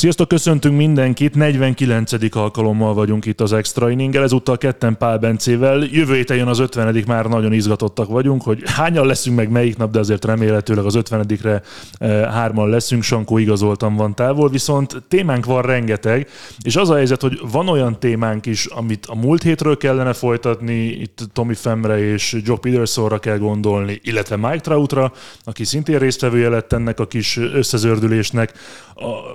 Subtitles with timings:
[0.00, 2.12] Sziasztok, köszöntünk mindenkit, 49.
[2.36, 5.82] alkalommal vagyunk itt az Extra Inninggel, ezúttal ketten Pál Bencével.
[5.90, 9.90] Jövő héten jön az 50 már nagyon izgatottak vagyunk, hogy hányan leszünk meg melyik nap,
[9.90, 11.62] de azért remélhetőleg az 50-re
[11.92, 16.28] eh, hárman leszünk, Sankó igazoltan van távol, viszont témánk van rengeteg,
[16.62, 20.86] és az a helyzet, hogy van olyan témánk is, amit a múlt hétről kellene folytatni,
[20.86, 25.12] itt Tommy Femre és Joe Petersonra kell gondolni, illetve Mike Troutra,
[25.44, 28.52] aki szintén résztvevője lett ennek a kis összezördülésnek.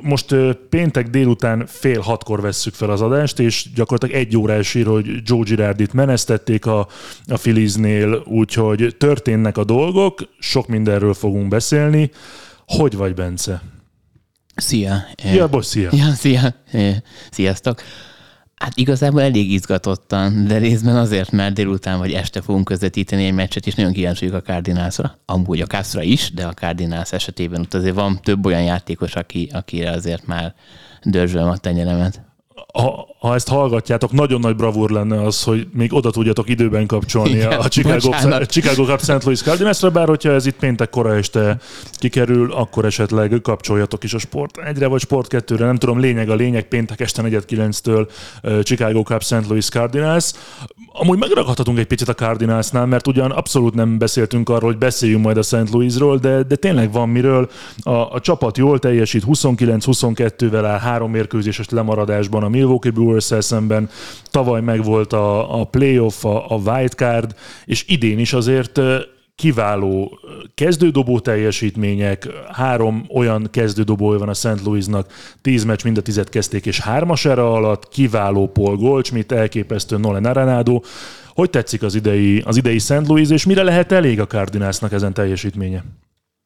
[0.02, 4.86] Most eh, péntek délután fél hatkor vesszük fel az adást, és gyakorlatilag egy órás ír,
[4.86, 6.88] hogy Joe Girardit menesztették a,
[7.28, 12.12] a Filiznél, úgyhogy történnek a dolgok, sok mindenről fogunk beszélni.
[12.66, 13.62] Hogy vagy, Bence?
[14.56, 15.04] Szia!
[15.34, 15.90] Ja, bocs, szia!
[15.94, 16.56] Ja, szia!
[17.32, 17.82] Sziasztok!
[18.66, 23.68] Hát igazából elég izgatottan, de részben azért, mert délután vagy este fogunk közvetíteni egy meccset,
[23.68, 25.18] és nagyon kíváncsi a Cardinalsra.
[25.26, 29.50] Amúgy a Castro is, de a Cardinals esetében ott azért van több olyan játékos, aki,
[29.54, 30.54] akire azért már
[31.04, 32.25] dörzsölöm a tenyeremet
[32.76, 37.30] ha, ha ezt hallgatjátok, nagyon nagy bravúr lenne az, hogy még oda tudjatok időben kapcsolni
[37.30, 38.12] Igen, a Chicago,
[38.46, 39.24] Chicago Cup St.
[39.24, 41.58] Louis Cardinalsra, bár hogyha ez itt péntek kora este
[41.92, 46.36] kikerül, akkor esetleg kapcsoljatok is a Sport egyre vagy Sport kettőre, nem tudom, lényeg a
[46.36, 48.08] lényeg, péntek este 4.9-től
[48.64, 49.48] Chicago Cup St.
[49.48, 50.32] Louis Cardinals.
[50.92, 55.38] Amúgy megragadhatunk egy picit a Cardinalsnál, mert ugyan abszolút nem beszéltünk arról, hogy beszéljünk majd
[55.38, 55.72] a St.
[55.72, 57.50] Louisról, de, de tényleg van miről.
[57.84, 63.90] A, a csapat jól teljesít, 29-22-vel áll három mérkőzéses lemaradásban a Milwaukee brewers szemben,
[64.32, 68.80] tavaly megvolt a, a playoff, a, a wildcard, és idén is azért
[69.36, 70.20] kiváló
[70.56, 74.62] kezdődobó teljesítmények, három olyan kezdődobója van a St.
[74.64, 75.12] Louisnak,
[75.42, 80.26] tíz meccs mind a tizet kezdték, és hármas erre alatt, kiváló Paul Goldschmidt, elképesztő Nolan
[80.26, 80.82] Arenado.
[81.34, 83.08] Hogy tetszik az idei, az idei St.
[83.08, 85.84] Louis, és mire lehet elég a Cardinalsnak ezen teljesítménye?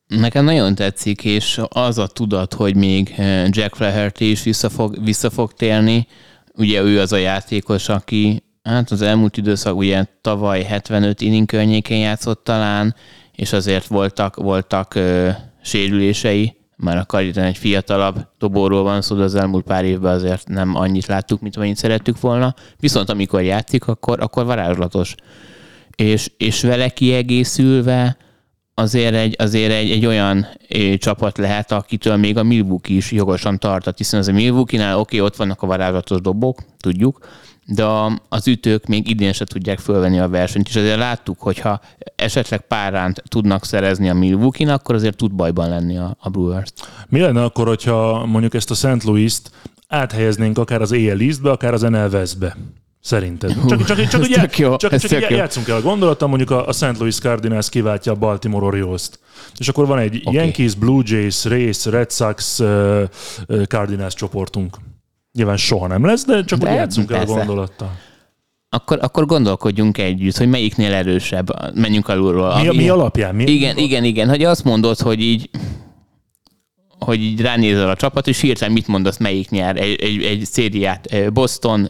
[0.09, 3.15] Nekem nagyon tetszik, és az a tudat, hogy még
[3.49, 6.07] Jack Flaherty is vissza fog, vissza fog térni,
[6.55, 11.99] ugye ő az a játékos, aki hát az elmúlt időszak ugye tavaly 75 inning környékén
[11.99, 12.95] játszott talán,
[13.35, 15.29] és azért voltak, voltak ö,
[15.61, 20.47] sérülései, már a karrieren egy fiatalabb dobóról van szó, de az elmúlt pár évben azért
[20.47, 22.53] nem annyit láttuk, mint amennyit szerettük volna.
[22.79, 25.15] Viszont amikor játszik, akkor, akkor varázslatos.
[25.95, 28.17] És, és vele kiegészülve
[28.79, 33.59] azért egy, azért egy, egy olyan é, csapat lehet, akitől még a Milwaukee is jogosan
[33.59, 37.27] tartott, hiszen az a Milwaukee-nál oké, okay, ott vannak a varázslatos dobok, tudjuk,
[37.65, 37.85] de
[38.29, 41.81] az ütők még idén se tudják fölvenni a versenyt, és azért láttuk, hogyha
[42.15, 46.71] esetleg páránt tudnak szerezni a milwaukee akkor azért tud bajban lenni a, a Brewers.
[47.07, 49.03] Mi lenne akkor, hogyha mondjuk ezt a St.
[49.03, 49.51] Louis-t
[49.87, 52.55] áthelyeznénk akár az AL East-be, akár az NL West-be?
[53.01, 53.55] Szerinted.
[53.67, 56.71] Csak, csak, csak, ugye, jó, csak, csak ugye játszunk el a gondolattal, mondjuk a, a
[56.71, 56.97] St.
[56.97, 59.19] Louis Cardinals kiváltja a Baltimore Orioles-t.
[59.57, 60.33] És akkor van egy okay.
[60.33, 63.01] Yankees, Blue Jays, Rays, Red Sox, uh,
[63.47, 64.77] uh, Cardinals csoportunk.
[65.31, 67.33] Nyilván soha nem lesz, de csak de, játszunk persze.
[67.33, 67.91] el a gondolattal.
[68.69, 72.61] Akkor, akkor gondolkodjunk együtt, hogy melyiknél erősebb, menjünk alulról.
[72.61, 73.35] Mi, mi alapján?
[73.35, 74.29] Mi, igen, mi igen, igen.
[74.29, 75.49] Hogy azt mondod, hogy így
[76.99, 81.33] hogy így ránézel a csapat, és hirtelen mit mondasz, melyik nyer egy, egy, egy szériát.
[81.33, 81.89] Boston,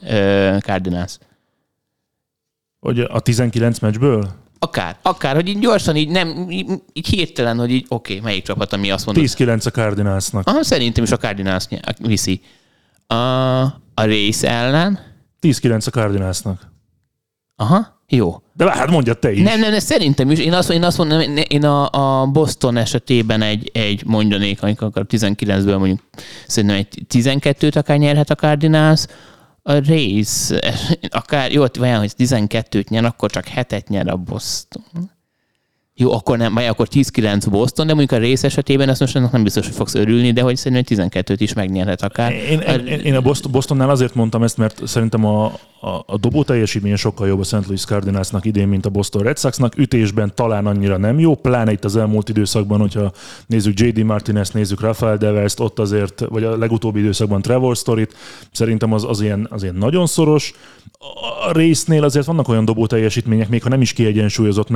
[0.60, 1.18] Cardinals.
[2.80, 4.30] Hogy a 19 meccsből?
[4.60, 8.44] Akár, akár, hogy így gyorsan, így nem, így, így hirtelen, hogy így oké, okay, melyik
[8.44, 9.24] csapat, ami azt mondod.
[9.28, 10.48] 10-9 a Cardinalsnak.
[10.48, 11.68] Aha, szerintem is a Cardinals
[12.00, 12.42] viszi.
[13.08, 13.16] A,
[13.94, 15.00] a rész ellen?
[15.42, 16.72] 10-9 a Cardinalsnak.
[17.56, 17.99] Aha.
[18.10, 18.42] Jó.
[18.54, 19.42] De hát mondja te is.
[19.42, 20.40] Nem, nem, nem szerintem is.
[20.40, 21.90] Én azt, én azt mondom, én a,
[22.22, 26.00] a Boston esetében egy, egy mondanék, amikor a 19-ből mondjuk
[26.48, 29.06] szerintem egy 12-t akár nyerhet a Cardinals,
[29.64, 30.50] a Rays,
[31.10, 35.12] akár, jó, olyan, hogy 12-t nyer, akkor csak 7-et nyer a Boston.
[36.02, 39.44] Jó, akkor nem, vagy akkor 10-9 Boston, de mondjuk a rész esetében ezt most nem
[39.44, 42.32] biztos, hogy fogsz örülni, de hogy szerintem 12-t is megnyerhet akár.
[42.32, 45.46] Én, én, én a Bostonnál azért mondtam ezt, mert szerintem a,
[45.82, 47.66] a, a dobó teljesítménye sokkal jobb a St.
[47.66, 49.78] Louis Cardinalsnak idén, mint a Boston Red Soxnak.
[49.78, 53.12] Ütésben talán annyira nem jó, pláne itt az elmúlt időszakban, hogyha
[53.46, 54.04] nézzük J.D.
[54.04, 58.16] Martinez, nézzük Rafael Devers, ott azért, vagy a legutóbbi időszakban Trevor Storyt,
[58.52, 60.54] szerintem az, az, ilyen, az ilyen nagyon szoros.
[61.48, 64.70] A résznél azért vannak olyan dobó teljesítmények, még ha nem is kiegyensúlyozott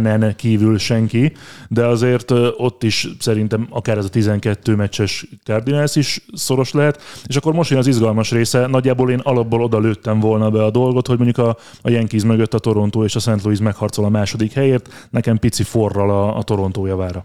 [0.00, 1.32] McLennan kívül senki,
[1.68, 7.36] de azért ott is szerintem akár ez a 12 meccses Cardinals is szoros lehet, és
[7.36, 11.06] akkor most jön az izgalmas része, nagyjából én alapból oda lőttem volna be a dolgot,
[11.06, 13.42] hogy mondjuk a, a Yankees mögött a Toronto és a St.
[13.42, 17.24] Louis megharcol a második helyért, nekem pici forral a, a Toronto javára.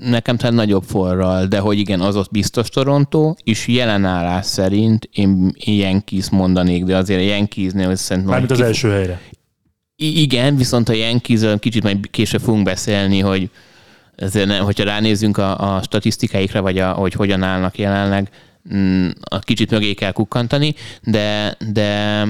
[0.00, 5.52] Nekem tehát nagyobb forral, de hogy igen, az ott biztos Toronto, és jelenállás szerint én
[5.64, 8.32] Yankees mondanék, de azért a Yankeesnél szerintem...
[8.32, 9.20] Mármint az első helyre.
[10.00, 13.50] Igen, viszont a Yankees kicsit majd később fogunk beszélni, hogy
[14.16, 18.30] ezért nem, hogyha ránézzünk a, a statisztikáikra, vagy a, hogy hogyan állnak jelenleg,
[18.74, 22.24] mm, a kicsit mögé kell kukkantani, de, de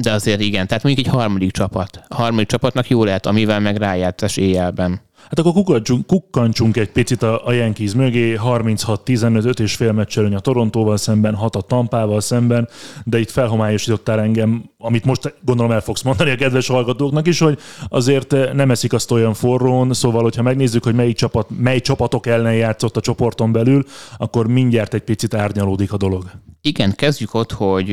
[0.00, 2.02] de azért igen, tehát mondjuk egy harmadik csapat.
[2.08, 5.00] A harmadik csapatnak jó lehet, amivel meg rájátszás éjjelben.
[5.36, 10.96] Hát akkor kukkantsunk egy picit a, a Yankees mögé, 36-15 és fél meccselőny a Torontóval
[10.96, 12.68] szemben, 6 a Tampával szemben,
[13.04, 17.58] de itt felhomályosítottál engem, amit most gondolom el fogsz mondani a kedves hallgatóknak is, hogy
[17.88, 22.54] azért nem eszik azt olyan forrón, szóval, hogyha megnézzük, hogy melyik csapat, mely csapatok ellen
[22.54, 23.84] játszott a csoporton belül,
[24.16, 26.30] akkor mindjárt egy picit árnyalódik a dolog.
[26.60, 27.90] Igen, kezdjük ott, hogy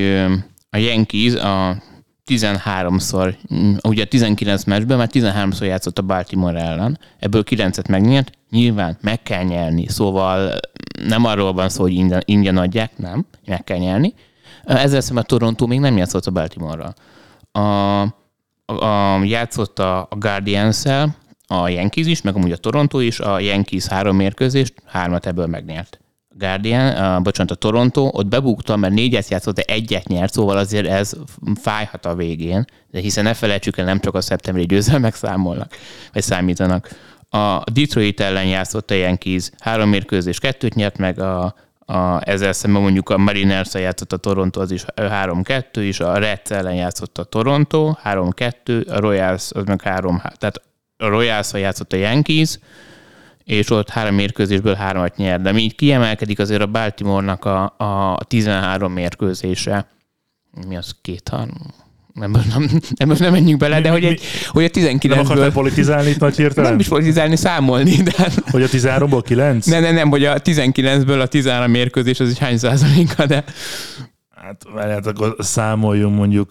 [0.70, 1.82] a Yankees a
[2.30, 8.98] 13-szor, mm, ugye 19 meccsben már 13-szor játszott a Baltimore ellen, ebből 9-et megnyert, nyilván
[9.02, 10.60] meg kell nyerni, szóval
[11.08, 14.14] nem arról van szó, hogy ingyen, ingyen adják, nem, meg kell nyerni.
[14.66, 16.94] Ezzel szemben a Toronto még nem játszott a Baltimore-ral.
[17.52, 17.60] A,
[18.66, 21.16] a, a, játszott a, a Guardians-el,
[21.48, 26.00] a Yankees is, meg amúgy a Toronto is, a Yankees három mérkőzést, hármat ebből megnyert.
[26.40, 30.88] Guardian, uh, bocsánat, a Toronto, ott bebuktam, mert négyet játszott, de egyet nyert, szóval azért
[30.88, 31.14] ez
[31.62, 35.76] fájhat a végén, de hiszen ne felejtsük el, nem csak a szeptemberi győzelmek számolnak,
[36.14, 36.90] vagy számítanak.
[37.30, 42.82] A Detroit ellen játszott a Yankees, három mérkőzés, kettőt nyert meg, a, a, ezzel szemben
[42.82, 47.24] mondjuk a mariners játszott a Toronto, az is 3-2, és a Reds ellen játszott a
[47.24, 50.62] Toronto, 3-2, a Royals az meg 3 tehát
[50.98, 52.60] a royals játszott a Yankees,
[53.50, 55.42] és ott három mérkőzésből hármat nyer.
[55.42, 59.88] De így kiemelkedik azért a Baltimore-nak a, a 13 mérkőzése.
[60.68, 61.74] Mi az két-három?
[62.13, 65.07] Nem, nem, nem, nem menjünk bele, de hogy, egy, hogy a 19-ből...
[65.10, 66.69] Nem akartál politizálni itt nagy hirtelen?
[66.69, 67.96] Nem is politizálni, számolni.
[67.96, 68.31] De...
[68.51, 69.66] Hogy a 13-ból 9?
[69.66, 73.44] Nem, nem, nem, hogy a 19-ből a 13 mérkőzés az is hány százaléka, de
[74.42, 76.50] Hát, hát akkor számoljunk mondjuk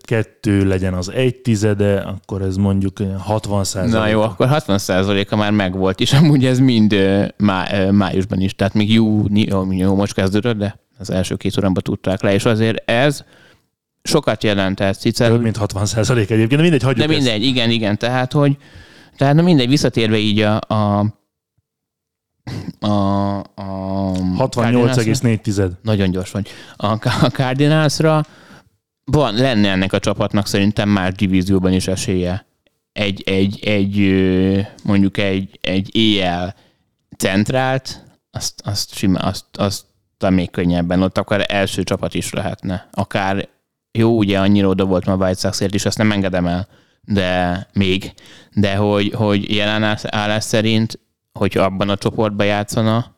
[0.00, 3.94] kettő legyen az egy tizede, akkor ez mondjuk 60 százalék.
[3.94, 6.94] Na jó, akkor 60 százaléka már megvolt, és amúgy ez mind
[7.36, 9.46] má, májusban is, tehát még júni,
[9.76, 13.24] jó, most kezdődött, de az első két órában tudták le, és azért ez
[14.02, 15.02] sokat jelentett.
[15.02, 17.50] Hiszen, Több mint 60 százalék egyébként, de mindegy, hagyjuk De mindegy, ezt.
[17.50, 18.56] igen, igen, tehát hogy
[19.16, 21.06] tehát na mindegy, visszatérve így a, a
[22.80, 24.03] a, a
[24.38, 25.70] 68,4.
[25.82, 26.48] Nagyon gyors vagy.
[26.76, 28.24] A, a Cardinalsra
[29.04, 32.46] van, lenne ennek a csapatnak szerintem már divízióban is esélye.
[32.92, 33.96] Egy, egy, egy
[34.84, 36.54] mondjuk egy, egy éjjel
[37.16, 39.84] centrált, azt, azt, sima, azt, azt
[40.28, 42.88] még könnyebben, ott akár első csapat is lehetne.
[42.92, 43.48] Akár
[43.92, 46.68] jó, ugye annyira oda volt ma White Soxért is, azt nem engedem el,
[47.00, 48.12] de még,
[48.52, 50.98] de hogy, hogy jelen állás szerint
[51.38, 53.14] hogy abban a csoportban játszana,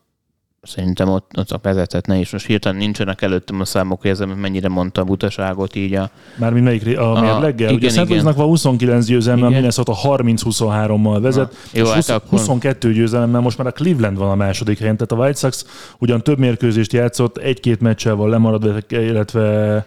[0.61, 4.69] szerintem ott, ott a vezethetne, és most hirtelen nincsenek előttem a számok, hogy ez mennyire
[4.69, 6.09] mondta a butaságot így a...
[6.35, 7.71] Mármint melyik a, a mérleggel?
[7.71, 8.23] Igen, Ugye igen.
[8.23, 11.79] van 29 győzelme, a Minnesota 30-23-mal vezet, Na.
[11.79, 12.29] Jó, és hát 20, akkor...
[12.29, 15.65] 22 győzelemmel most már a Cleveland van a második helyen, tehát a White Sox
[15.97, 19.85] ugyan több mérkőzést játszott, egy-két meccsel van lemaradva, illetve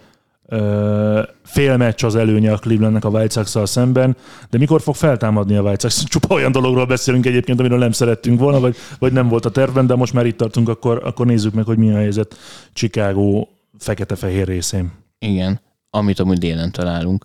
[1.44, 4.16] fél meccs az előnye a Clevelandnek a White sox szemben,
[4.50, 6.04] de mikor fog feltámadni a White Sox?
[6.10, 9.86] Csupa olyan dologról beszélünk egyébként, amiről nem szerettünk volna, vagy, vagy nem volt a tervben,
[9.86, 12.36] de most már itt tartunk, akkor, akkor nézzük meg, hogy mi a helyzet
[12.72, 13.46] Chicago
[13.78, 14.92] fekete-fehér részén.
[15.18, 17.24] Igen, amit amúgy délen találunk.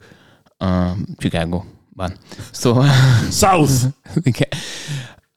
[0.58, 2.14] A Chicago-ban.
[2.52, 2.88] Szóval...
[3.32, 3.74] South!
[4.24, 4.48] Igen.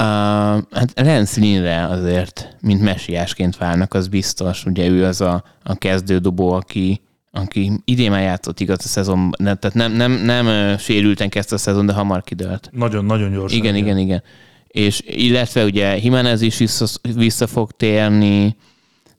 [0.03, 4.65] Uh, hát Lance Lynn-re azért, mint messiásként várnak, az biztos.
[4.65, 7.01] Ugye ő az a, a kezdődobó, aki,
[7.39, 11.59] aki idén már játszott igaz a szezon, ne, tehát nem, nem, nem sérülten kezdte a
[11.59, 12.71] szezon, de hamar kidőlt.
[12.73, 13.59] Nagyon-nagyon gyorsan.
[13.59, 14.23] Igen, igen, igen.
[14.69, 18.57] És illetve ugye Jimenez is vissza, vissza fog térni,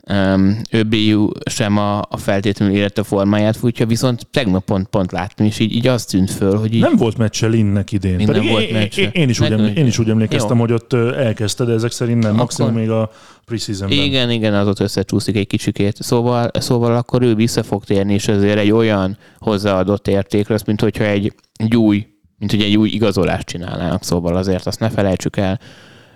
[0.09, 5.59] um, Öbriu sem a, a feltétlenül élete formáját futja, viszont tegnap pont, pont láttam, és
[5.59, 6.81] így, így azt tűnt föl, hogy így...
[6.81, 8.17] Nem volt meccse Linnek idén.
[8.17, 9.01] Pedig nem volt én, meccse.
[9.01, 10.61] én, én, is úgy, Nekem emlé- én is úgy emlékeztem, Jó.
[10.61, 12.35] hogy ott elkezdte, de ezek szerint nem.
[12.35, 13.11] Maximum Akkor- még a
[13.45, 13.97] preseasonben.
[13.97, 15.95] Igen, igen, az ott összecsúszik egy kicsikét.
[15.99, 20.81] Szóval, szóval akkor ő vissza fog térni, és ezért egy olyan hozzáadott érték lesz, mint
[20.81, 25.37] hogyha egy, egy új, mint hogy egy új igazolást csinálnának, szóval azért azt ne felejtsük
[25.37, 25.59] el.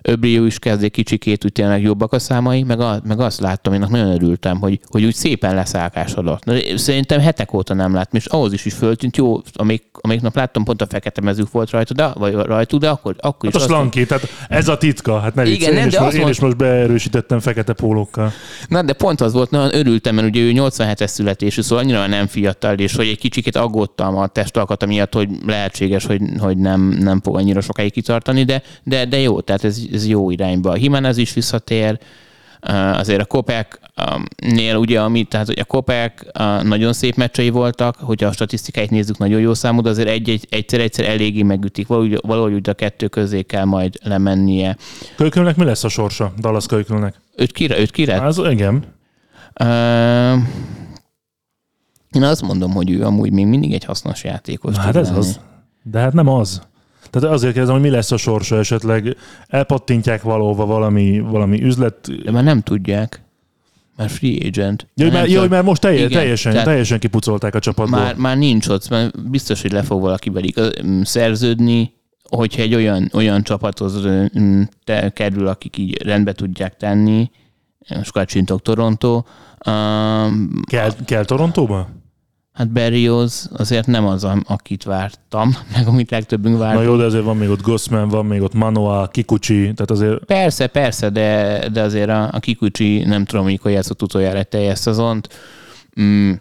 [0.06, 3.74] Öbrió is kezd egy kicsikét, úgy tényleg jobbak a számai, meg, a, meg azt láttam,
[3.74, 6.44] én nagyon örültem, hogy, hogy úgy szépen leszállkásodott.
[6.44, 10.36] Na, Szerintem hetek óta nem láttam, és ahhoz is is föltűnt, jó, amíg, amíg nap
[10.36, 13.56] láttam, pont a fekete mezük volt rajta, de, vagy rajtuk, de akkor, akkor Hát is
[13.56, 15.20] a azt slanki, tehát ez a titka.
[15.20, 18.32] Hát ne Igen, viccelj, én, nem, is, most, azt én is most beerősítettem fekete pólókkal.
[18.68, 22.28] Na, de pont az volt, nagyon örültem, mert ugye ő 87-es születésű, szóval annyira nem
[22.28, 27.22] fiatal, és hogy egy kicsit aggódtam a testalkata miatt, hogy lehetséges, hogy, hogy nem, nem
[27.22, 30.70] fog annyira sokáig kitartani, de, de, de jó, tehát ez, ez jó irányba.
[30.70, 32.00] A Jimenez is visszatér,
[32.70, 37.96] Uh, azért a Kopek-nél ugye, ami, tehát hogy a Kopek uh, nagyon szép meccsei voltak,
[37.96, 42.54] hogyha a statisztikáit nézzük, nagyon jó számú, de azért egy-egy, egyszer-egyszer eléggé megütik, valahogy, valahogy
[42.54, 44.78] úgy a kettő közé kell majd lemennie.
[45.16, 46.34] Kölykülnek mi lesz a sorsa?
[46.40, 47.22] Dallas Kölykülnek?
[47.36, 48.22] Őt kire, őt kire?
[48.22, 48.84] Az, igen.
[49.54, 50.36] Ö,
[52.12, 54.78] Én azt mondom, hogy ő amúgy még mindig egy hasznos játékos.
[54.78, 55.18] Hát ez lenni.
[55.20, 55.40] az.
[55.84, 56.62] De hát nem az.
[57.10, 59.18] Tehát azért kérdezem, hogy mi lesz a sorsa esetleg.
[59.48, 62.24] Elpattintják valahova valami, valami üzlet.
[62.24, 63.22] De már nem tudják.
[63.98, 64.88] Már free agent.
[64.96, 65.26] Jó, tudom.
[65.28, 68.00] jó, mert most telje, Igen, teljesen, teljesen kipucolták a csapatból.
[68.00, 71.94] Már, már nincs ott, mert biztos, hogy le fog valakivel igaz- m, szerződni,
[72.30, 74.08] hogyha egy olyan, olyan csapathoz
[74.84, 77.32] te, kerül, akik így rendbe tudják tenni,
[77.96, 79.24] most kacsintok Toronto,
[79.66, 81.90] um, Kell, kell Torontóba?
[82.54, 86.86] Hát Berrios azért nem az, akit vártam, meg amit legtöbbünk Na vártunk.
[86.86, 90.68] jó, de azért van még ott Gossman, van még ott Manoa, Kikuchi, tehát azért Persze,
[90.68, 95.30] persze, de, de azért a, a Kikuchi nem tudom, mikor játszott utoljára egy teljes szezont.
[96.02, 96.32] Mm.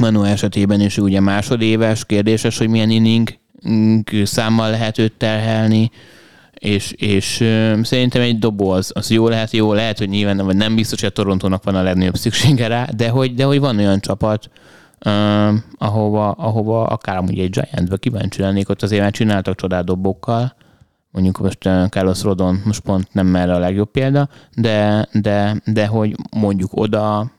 [0.00, 3.28] Manu esetében is ugye másodéves, kérdéses, hogy milyen inning
[3.68, 5.90] mm, számmal lehet őt terhelni,
[6.54, 10.56] és, és ö, szerintem egy dobó az, az jó lehet, jó lehet, hogy nyilván vagy
[10.56, 13.78] nem biztos, hogy a Torontónak van a legnagyobb szüksége rá, de hogy, de hogy van
[13.78, 14.50] olyan csapat,
[14.98, 20.54] ö, ahova, ahova akár amúgy egy Giantbe kíváncsi lennék, ott azért már csináltak csodát dobókkal,
[21.10, 26.14] mondjuk most Carlos Rodon most pont nem erre a legjobb példa, de, de, de hogy
[26.36, 27.30] mondjuk oda,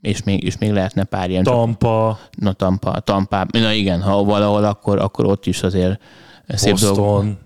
[0.00, 4.64] és még, és még lehetne pár ilyen Tampa, Na, Tampa, Tampa, na igen, ha valahol,
[4.64, 6.00] akkor, akkor ott is azért
[6.48, 7.04] szép dolgok.
[7.04, 7.38] Boston.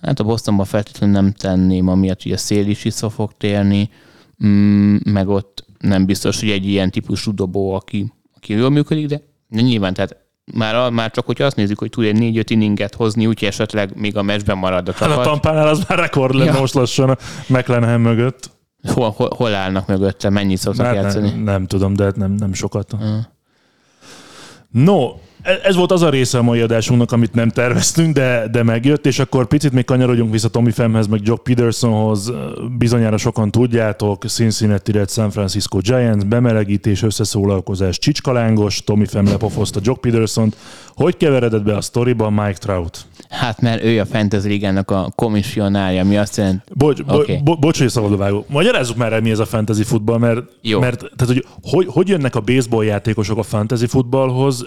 [0.00, 3.90] Hát a Bostonban feltétlenül nem tenném, amiatt, hogy a szél is vissza fog térni,
[4.46, 9.20] mm, meg ott nem biztos, hogy egy ilyen típusú dobó, aki, aki jól működik, de,
[9.48, 10.16] nyilván, tehát
[10.54, 14.16] már, már csak, hogyha azt nézzük, hogy tud egy négy-öt inninget hozni, úgyhogy esetleg még
[14.16, 15.24] a meccsben marad a Hát a csapat.
[15.24, 16.60] Tampánál az már rekord lenne Ja.
[16.60, 17.16] most lassan a
[17.48, 18.50] McLennan mögött.
[18.92, 21.28] Hol, hol, hol, állnak mögötte, mennyit szoktak Hát játszani?
[21.28, 22.96] nem, nem tudom, de hát nem, nem sokat.
[24.70, 28.62] No, e- ez volt az a része a mai adásunknak, amit nem terveztünk, de, de
[28.62, 32.32] megjött, és akkor picit még kanyarodjunk vissza Tommy Femhez, meg Jock Petersonhoz.
[32.78, 40.00] Bizonyára sokan tudjátok, Cincinnati Red San Francisco Giants, bemelegítés, összeszólalkozás, csicskalángos, Tommy Fem lepofozta Jock
[40.00, 40.56] Petersont.
[40.94, 43.06] Hogy keveredett be a sztoriba Mike Trout?
[43.28, 47.40] Hát mert ő a Fantasy Ligának a komissionárja, mi azt jelenti, Bocs, bo, Oké.
[47.44, 48.48] bo, bocs, hogy szabadba vágok.
[48.48, 50.80] Magyarázzuk már el, mi ez a fantasy futball, mert, Jó.
[50.80, 54.66] mert tehát, hogy, hogy hogy jönnek a baseball játékosok a fantasy futballhoz?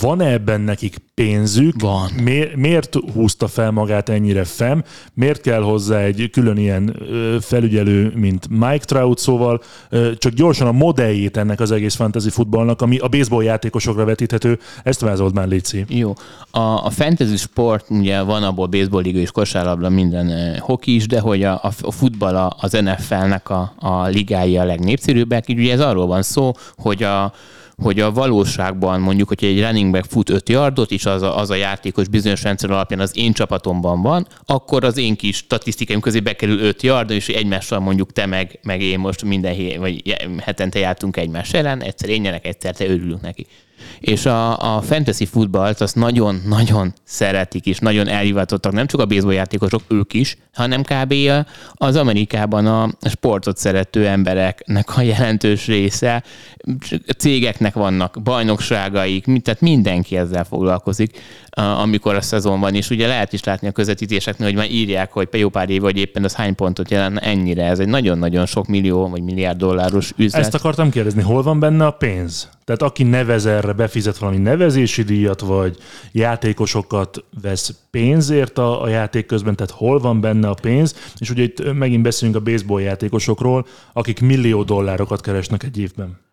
[0.00, 1.80] Van-e ebben nekik pénzük?
[1.80, 2.10] Van.
[2.22, 4.84] Miért, miért húzta fel magát ennyire fem?
[5.14, 6.96] Miért kell hozzá egy külön ilyen
[7.40, 9.18] felügyelő, mint Mike Trout?
[9.18, 9.62] Szóval
[10.18, 15.00] csak gyorsan a modelljét ennek az egész fantasy futballnak, ami a baseball játékosokra vetíthető, ezt
[15.24, 15.84] vázold már, Léci.
[15.88, 16.12] Jó.
[16.50, 21.06] A, a fantasy sport, ugye van abból baseball liga és kosárlabda, minden eh, hoki is,
[21.06, 25.72] de hogy a, a, futball a- az NFL-nek a, a ligái a legnépszerűbbek, így ugye
[25.72, 27.32] ez arról van szó, hogy a
[27.82, 31.50] hogy a valóságban mondjuk, hogy egy running back fut 5 yardot, és az a, az
[31.50, 36.20] a játékos bizonyos rendszer alapján az én csapatomban van, akkor az én kis statisztikáim közé
[36.20, 40.78] bekerül 5 yard, és egymással mondjuk te meg, meg én most minden hé, vagy hetente
[40.78, 43.46] jártunk egymás ellen, egyszer én nyerek, egyszer te örülünk neki.
[44.00, 49.32] És a, a fantasy futballt azt nagyon-nagyon szeretik, és nagyon elhivatottak nem csak a baseball
[49.32, 51.14] játékosok, ők is, hanem kb.
[51.72, 56.22] az Amerikában a sportot szerető embereknek a jelentős része.
[57.18, 61.18] Cégeknek vannak bajnokságaik, tehát mindenki ezzel foglalkozik.
[61.54, 65.28] Amikor a szezon van, és ugye lehet is látni a közvetítéseknél, hogy már írják, hogy
[65.32, 67.64] jó pár év, hogy éppen az hány pontot jelent ennyire.
[67.64, 70.42] Ez egy nagyon-nagyon sok millió vagy milliárd dolláros üzlet.
[70.42, 72.48] Ezt akartam kérdezni, hol van benne a pénz?
[72.64, 75.76] Tehát aki nevez erre, befizet valami nevezési díjat, vagy
[76.12, 81.12] játékosokat vesz pénzért a, a játék közben, tehát hol van benne a pénz?
[81.18, 86.23] És ugye itt megint beszélünk a baseball játékosokról, akik millió dollárokat keresnek egy évben.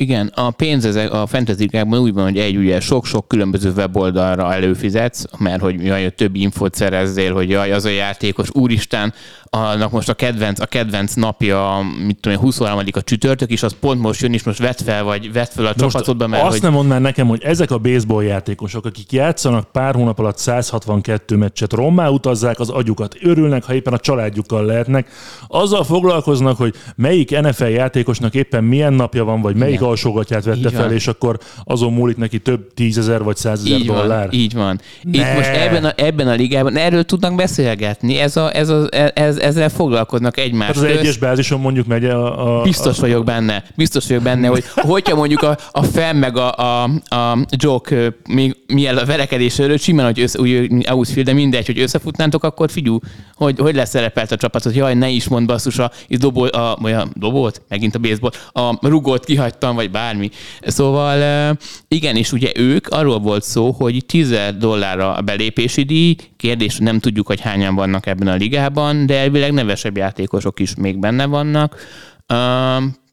[0.00, 5.24] Igen, a pénz ezek a fantasy úgy van, hogy egy ugye sok-sok különböző weboldalra előfizetsz,
[5.38, 9.14] mert hogy jaj, több infót szerezzél, hogy jaj, az a játékos, úristen,
[9.50, 14.00] annak most a kedvenc, a kedvenc napja, mit tudom 23 a csütörtök, és az pont
[14.00, 16.62] most jön, és most vett fel, vagy vett fel a most csapatodba, mert azt hogy...
[16.62, 21.36] nem mondd már nekem, hogy ezek a baseball játékosok, akik játszanak pár hónap alatt 162
[21.36, 25.08] meccset, rommá utazzák az agyukat, örülnek, ha éppen a családjukkal lehetnek,
[25.48, 29.88] azzal foglalkoznak, hogy melyik NFL játékosnak éppen milyen napja van, vagy melyik Igen.
[29.88, 30.92] alsógatját vette így fel, van.
[30.92, 34.26] és akkor azon múlik neki több tízezer vagy százezer dollár.
[34.26, 34.80] Van, így van.
[35.02, 35.18] Ne.
[35.18, 38.18] Itt most ebben a, ebben a ligában erről tudnak beszélgetni.
[38.18, 42.58] Ez, a, ez, a, ez, ezzel foglalkoznak egymás hát az egyes bázison mondjuk megy a,
[42.58, 42.62] a...
[42.62, 43.64] Biztos vagyok benne.
[43.76, 48.56] Biztos vagyok benne, hogy hogyha mondjuk a, a Fem meg a, a, a Joke még
[48.66, 52.98] milyen a verekedés előtt, simán, hogy össze, úgy outfield, de mindegy, hogy összefutnántok, akkor figyú,
[53.34, 56.74] hogy, hogy lesz szerepelt a csapat, hogy jaj, ne is mond basszus, a, dobol, a,
[56.74, 60.30] a dobót, megint a baseball, a rugót kihagytam, vagy bármi.
[60.62, 61.56] Szóval
[61.88, 66.98] igen, és ugye ők, arról volt szó, hogy 10 dollárra a belépési díj, kérdés, nem
[66.98, 71.76] tudjuk, hogy hányan vannak ebben a ligában, de elvileg nevesebb játékosok is még benne vannak.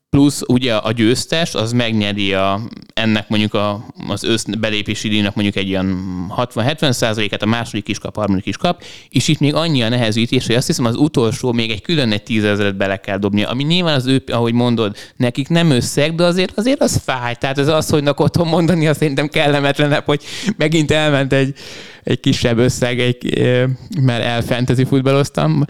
[0.09, 2.61] Plusz ugye a győztes, az megnyeri a,
[2.93, 5.97] ennek mondjuk a, az össz belépési díjnak mondjuk egy ilyen
[6.37, 10.45] 60-70 százalékát, a második is kap, harmadik is kap, és itt még annyi a nehezítés,
[10.45, 13.95] hogy azt hiszem az utolsó még egy külön egy tízezeret bele kell dobni, ami nyilván
[13.95, 17.35] az ő, ahogy mondod, nekik nem összeg, de azért, azért az fáj.
[17.35, 20.23] Tehát ez az, hogy otthon mondani, azt szerintem kellemetlenebb, hogy
[20.57, 21.55] megint elment egy,
[22.07, 23.39] egy kisebb összeg, egy,
[24.01, 25.63] mert elfentezi futballoztam.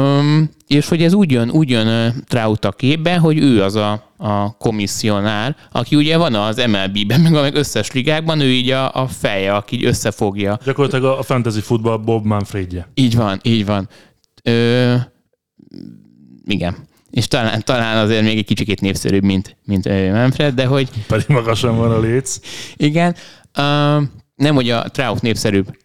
[0.00, 4.12] Um, és hogy ez úgy jön, úgy jön Trout a képbe, hogy ő az a,
[4.16, 9.06] a komissionár, aki ugye van az MLB-ben, meg a összes ligákban, ő így a, a
[9.06, 10.58] feje, aki így összefogja.
[10.64, 12.88] Gyakorlatilag a fantasy futball Bob Manfredje.
[12.94, 13.88] Így van, így van.
[14.42, 14.94] Ö,
[16.44, 16.76] igen.
[17.10, 20.88] És talán, talán azért még egy kicsikét népszerűbb, mint, mint Manfred, de hogy...
[21.06, 22.38] Pedig magasan van a léc.
[22.76, 23.14] Igen.
[23.58, 24.02] Uh,
[24.36, 25.76] nem, hogy a Trout népszerűbb,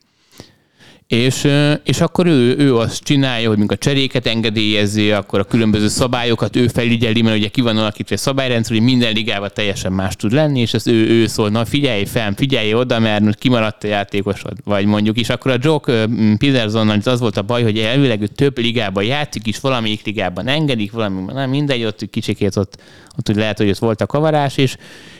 [1.09, 1.47] és,
[1.83, 6.55] és akkor ő, ő azt csinálja, hogy mink a cseréket engedélyezi, akkor a különböző szabályokat
[6.55, 10.31] ő felügyeli, mert ugye ki van alakítva egy szabályrendszer, hogy minden ligában teljesen más tud
[10.31, 14.53] lenni, és ezt ő, ő szól, na figyelj fel, figyelj oda, mert kimaradt a játékosod,
[14.63, 15.29] vagy mondjuk is.
[15.29, 19.59] Akkor a Joke Petersonnal az volt a baj, hogy elvileg ő több ligában játszik, is
[19.59, 22.81] valamelyik ligában engedik, valami, nem mindegy, ott kicsikét ott,
[23.17, 24.75] ott úgy lehet, hogy ott volt a kavarás, és,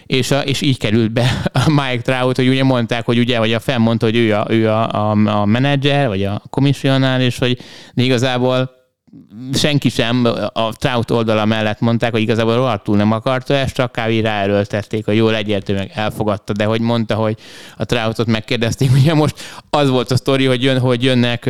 [0.09, 3.53] és, a, és így került be a Mike Trout, hogy ugye mondták, hogy ugye, vagy
[3.53, 7.59] a felmondta, hogy ő a, ő a, a, a menedzser, vagy a komissionál, és hogy
[7.93, 8.71] igazából
[9.53, 14.21] senki sem a Trout oldala mellett mondták, hogy igazából rohadtul nem akarta ezt, csak kb.
[14.21, 17.37] ráerőltették, hogy jól egyértelműen elfogadta, de hogy mondta, hogy
[17.77, 19.35] a Troutot megkérdezték, ugye most
[19.69, 21.49] az volt a sztori, hogy, jön, hogy jönnek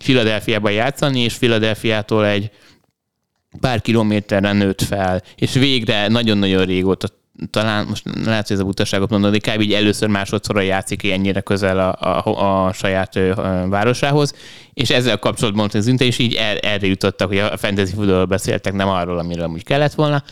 [0.00, 2.50] Filadelfiába játszani, és Filadelfiától egy
[3.60, 7.08] pár kilométerre nőtt fel, és végre nagyon-nagyon régóta
[7.50, 9.60] talán most lehet, hogy ez a butaságot mondom, de kb.
[9.60, 14.34] így először másodszorra játszik ennyire közel a, a, a saját a városához,
[14.74, 18.88] és ezzel kapcsolatban az és így er, erre jutottak, hogy a fantasy futballról beszéltek, nem
[18.88, 20.22] arról, amiről úgy kellett volna.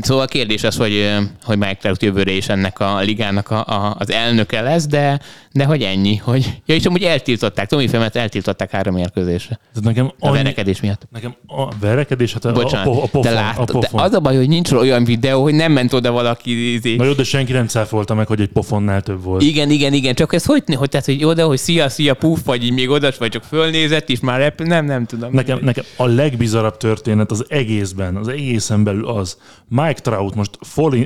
[0.00, 3.96] Szóval a kérdés az, hogy, hogy Mike Trout jövőre is ennek a ligának a, a,
[3.98, 5.20] az elnöke lesz, de,
[5.52, 6.60] de hogy ennyi, hogy...
[6.66, 9.58] Ja, és amúgy eltiltották, Tomi Femet eltiltották három mérkőzésre.
[9.82, 11.08] Nekem a annyi, verekedés miatt.
[11.10, 13.20] Nekem a verekedés, hát a, Bocsánat, a, a, pofon.
[13.20, 13.80] De, lát, a pofon.
[13.80, 16.74] de az a baj, hogy nincs olyan videó, hogy nem ment oda valaki.
[16.74, 16.96] Izé.
[16.96, 19.42] Na jó, de senki nem cáfolta meg, hogy egy pofonnál több volt.
[19.42, 22.64] Igen, igen, igen, csak ez hogy, hogy tehát, hogy oda, hogy szia, szia, puff, vagy
[22.64, 25.32] így még oda, vagy csak fölnézett, és már rep, nem, nem tudom.
[25.32, 29.36] Nekem, nekem a legbizarabb történet az egészben, az egészen belül az,
[29.74, 30.58] Mike Trout most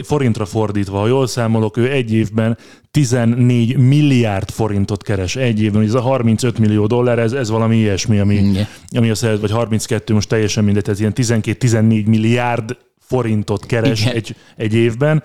[0.03, 2.59] forintra fordítva, ha jól számolok, ő egy évben
[2.91, 8.19] 14 milliárd forintot keres egy évben, ez a 35 millió dollár, ez, ez valami ilyesmi,
[8.19, 14.05] ami, ami a szeret, vagy 32, most teljesen mindegy, tehát ilyen 12-14 milliárd forintot keres
[14.07, 15.23] egy, egy évben,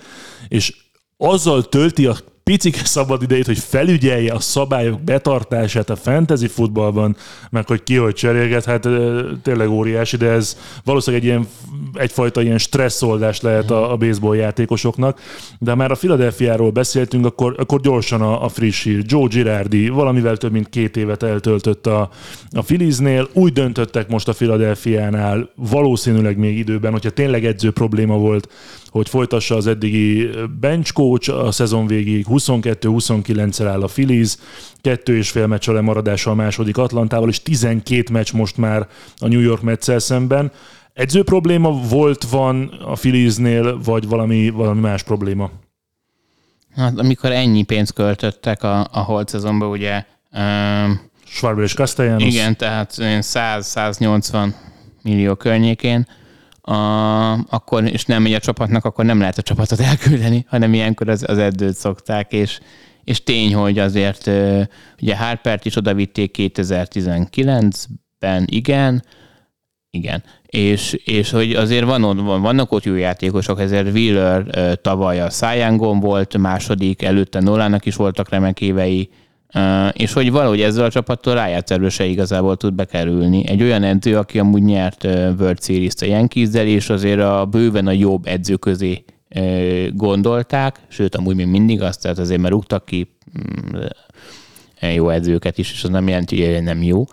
[0.47, 0.75] és
[1.17, 2.17] azzal tölti a
[2.51, 7.15] picik szabad idejét, hogy felügyelje a szabályok betartását a fantasy futballban,
[7.49, 8.87] meg hogy ki hogy cserélget, hát
[9.43, 11.47] tényleg óriási, de ez valószínűleg egy ilyen,
[11.93, 15.19] egyfajta ilyen stresszoldás lehet a, a baseball játékosoknak.
[15.59, 19.03] De már a Philadelphiáról beszéltünk, akkor, akkor gyorsan a, a friss hír.
[19.05, 22.09] Joe Girardi valamivel több mint két évet eltöltött a,
[22.51, 23.27] a Philliesnél.
[23.33, 28.47] Úgy döntöttek most a Philadelphiánál valószínűleg még időben, hogyha tényleg edző probléma volt,
[28.91, 34.35] hogy folytassa az eddigi bench coach a szezon végéig, 22-29-el áll a Phillies,
[34.81, 39.27] kettő és fél meccs a lemaradása a második Atlantával, és 12 meccs most már a
[39.27, 40.51] New York mets szemben.
[40.93, 45.49] Edző probléma volt, van a Philliesnél, vagy valami, valami más probléma?
[46.75, 50.05] Hát amikor ennyi pénzt költöttek a, a holt szezonban, ugye...
[50.33, 52.23] Um, Schwarber és Castellanos.
[52.23, 54.53] Igen, tehát 100-180
[55.01, 56.07] millió környékén,
[56.61, 61.09] a, akkor, és nem megy a csapatnak, akkor nem lehet a csapatot elküldeni, hanem ilyenkor
[61.09, 62.59] az, az edzőt szokták, és,
[63.03, 64.29] és tény, hogy azért
[65.01, 69.03] ugye Harpert is odavitték 2019-ben, igen,
[69.89, 74.45] igen, és, és hogy azért van, van, vannak ott jó játékosok, ezért Wheeler
[74.81, 79.09] tavaly a Szájángon volt második, előtte Nolának is voltak remek évei,
[79.91, 83.47] és hogy valahogy ezzel a csapattal rájátszásba se igazából tud bekerülni.
[83.47, 87.91] Egy olyan edző, aki amúgy nyert World Series-t a yankees és azért a bőven a
[87.91, 89.03] jobb edző közé
[89.93, 93.79] gondolták, sőt, amúgy még mindig azt, tehát azért már rúgtak ki mm,
[94.93, 97.03] jó edzőket is, és az nem jelenti, hogy nem jó.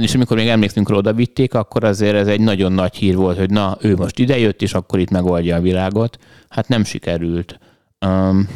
[0.00, 3.50] És amikor még emlékszünk róla, vitték, akkor azért ez egy nagyon nagy hír volt, hogy
[3.50, 6.18] na, ő most idejött, és akkor itt megoldja a világot.
[6.48, 7.58] Hát nem sikerült.
[8.06, 8.48] Um,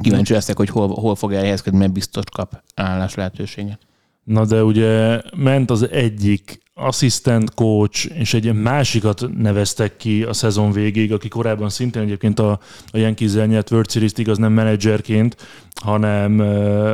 [0.00, 3.78] Kíváncsi leszek, hogy hol, hol fog elhelyezkedni, mert biztos kap állás lehetőséget.
[4.24, 10.72] Na de ugye ment az egyik asszisztent coach, és egy másikat neveztek ki a szezon
[10.72, 12.60] végéig, aki korábban szintén egyébként a,
[12.92, 15.36] a Yankees-el nyert World Series-t, igaz nem menedzserként,
[15.74, 16.38] hanem,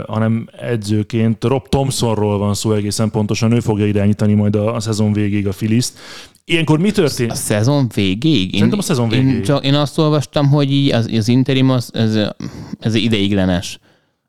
[0.07, 1.45] hanem edzőként.
[1.45, 5.53] Rob Thompsonról van szó egészen pontosan, ő fogja irányítani majd a, a szezon végéig a
[5.53, 5.99] Filiszt.
[6.49, 7.31] Ilyenkor mi történt?
[7.31, 8.53] A szezon végéig?
[8.53, 9.35] Szerintem a szezon végéig.
[9.35, 12.19] Én, csak, én azt olvastam, hogy így az, az interim az, ez,
[12.81, 13.79] ez ideiglenes.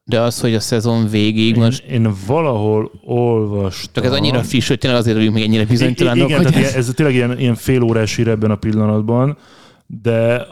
[0.04, 1.84] De az, hogy a szezon végéig én, most...
[1.84, 3.94] Én valahol olvastam...
[3.94, 6.30] Csak ez annyira friss, hogy tényleg azért vagyunk még ennyire bizonytalanok.
[6.30, 6.76] Igen, hogy tehát ez...
[6.76, 9.38] ez tényleg ilyen, ilyen fél órás hír ebben a pillanatban,
[10.02, 10.48] de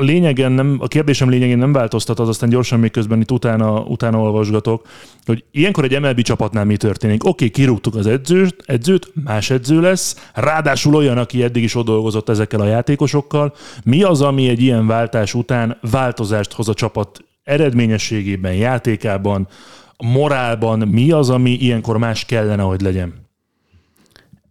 [0.00, 3.80] a lényegen nem, a kérdésem lényegén nem változtat, az aztán gyorsan még közben itt utána,
[3.80, 4.86] utána olvasgatok,
[5.24, 7.24] hogy ilyenkor egy MLB csapatnál mi történik.
[7.24, 11.84] Oké, okay, kirúgtuk az edzőt, edzőt, más edző lesz, ráadásul olyan, aki eddig is ott
[11.84, 13.54] dolgozott ezekkel a játékosokkal.
[13.84, 19.48] Mi az, ami egy ilyen váltás után változást hoz a csapat eredményességében, játékában,
[19.98, 23.14] morálban, mi az, ami ilyenkor más kellene, hogy legyen?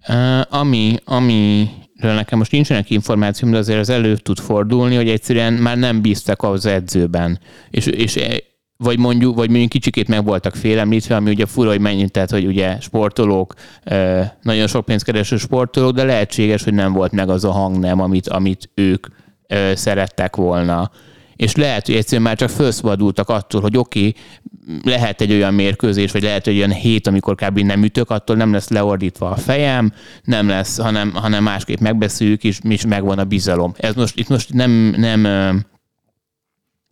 [0.08, 5.54] Uh, ami, ami nekem most nincsenek információm, de azért az elő tud fordulni, hogy egyszerűen
[5.54, 7.40] már nem bíztak az edzőben.
[7.70, 8.38] És, és e,
[8.78, 12.46] vagy mondjuk, vagy mondjuk kicsikét meg voltak félemlítve, ami ugye fura, hogy mennyit, tehát hogy
[12.46, 13.54] ugye sportolók,
[14.42, 18.02] nagyon sok pénzt kereső sportolók, de lehetséges, hogy nem volt meg az a hang nem,
[18.02, 19.08] amit, amit ők
[19.74, 20.92] szerettek volna
[21.40, 24.16] és lehet, hogy egyszerűen már csak felszabadultak attól, hogy oké, okay,
[24.84, 27.60] lehet egy olyan mérkőzés, vagy lehet egy olyan hét, amikor kb.
[27.60, 32.60] nem ütök, attól nem lesz leordítva a fejem, nem lesz, hanem, hanem másképp megbeszéljük, és,
[32.64, 33.74] és megvan a bizalom.
[33.78, 35.28] Ez most, itt most nem, nem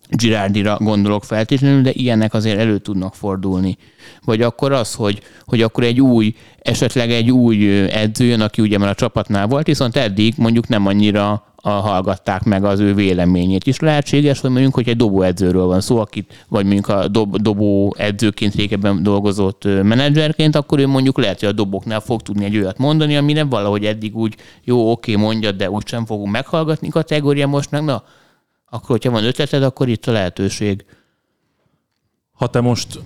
[0.10, 3.78] Girardira gondolok feltétlenül, de ilyenek azért elő tudnak fordulni.
[4.24, 8.78] Vagy akkor az, hogy, hogy akkor egy új, esetleg egy új edző jön, aki ugye
[8.78, 13.80] már a csapatnál volt, viszont eddig mondjuk nem annyira hallgatták meg az ő véleményét is.
[13.80, 18.56] Lehetséges, hogy mondjuk, hogy egy dobóedzőről van szó, akit, vagy mondjuk a dob, dobó edzőként
[18.56, 23.18] régebben dolgozott menedzserként, akkor ő mondjuk lehet, hogy a doboknál fog tudni egy olyat mondani,
[23.18, 27.84] amire valahogy eddig úgy jó, oké, mondja, de úgy sem fogunk meghallgatni kategória most meg,
[27.84, 28.04] na,
[28.70, 30.86] akkor, hogyha van ötleted, akkor itt a lehetőség.
[32.32, 33.00] Ha te most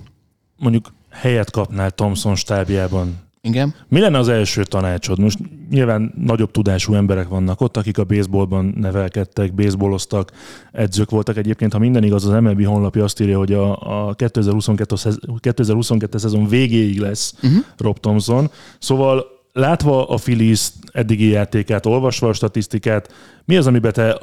[0.57, 3.75] mondjuk helyet kapnál Thomson stábjában, igen.
[3.88, 5.19] Mi lenne az első tanácsod?
[5.19, 5.38] Most
[5.69, 10.32] nyilván nagyobb tudású emberek vannak ott, akik a baseballban nevelkedtek, baseballoztak,
[10.71, 11.38] edzők voltak.
[11.38, 14.95] Egyébként, ha minden igaz, az MLB honlapja azt írja, hogy a, a 2022,
[15.39, 17.63] 2022 szezon végéig lesz uh-huh.
[17.77, 18.51] Rob Thompson.
[18.80, 23.13] Szóval látva a Phillies eddigi játékát, olvasva a statisztikát,
[23.45, 24.21] mi az, amiben te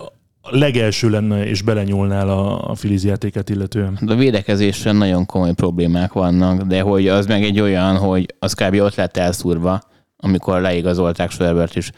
[0.50, 3.98] legelső lenne, és belenyúlnál a, a Filiz játéket illetően?
[4.06, 8.74] A védekezésen nagyon komoly problémák vannak, de hogy az meg egy olyan, hogy az kb.
[8.74, 9.80] ott lett elszúrva,
[10.16, 11.90] amikor leigazolták Schwerbert is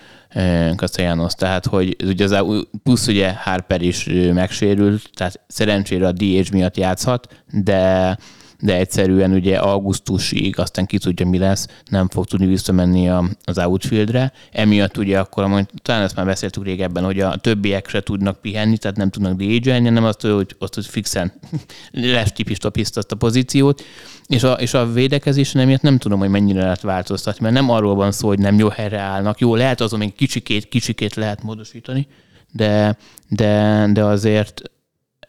[0.77, 2.45] Castellanos, tehát hogy ugye az,
[2.83, 8.17] plusz ugye Harper is megsérült, tehát szerencsére a DH miatt játszhat, de
[8.61, 13.59] de egyszerűen ugye augusztusig, aztán ki tudja mi lesz, nem fog tudni visszamenni a, az
[13.59, 14.33] outfieldre.
[14.53, 18.79] Emiatt ugye akkor, majd, talán ezt már beszéltük régebben, hogy a többiek se tudnak pihenni,
[18.79, 21.33] tehát nem tudnak dj nem azt, hogy azt, hogy fixen
[21.93, 23.85] left azt a pozíciót,
[24.27, 27.95] és a, és a védekezésen emiatt nem tudom, hogy mennyire lehet változtatni, mert nem arról
[27.95, 29.39] van szó, hogy nem jó helyre állnak.
[29.41, 32.07] Jó, lehet azon még kicsikét, kicsikét lehet módosítani,
[32.53, 32.97] de,
[33.29, 34.63] de, de azért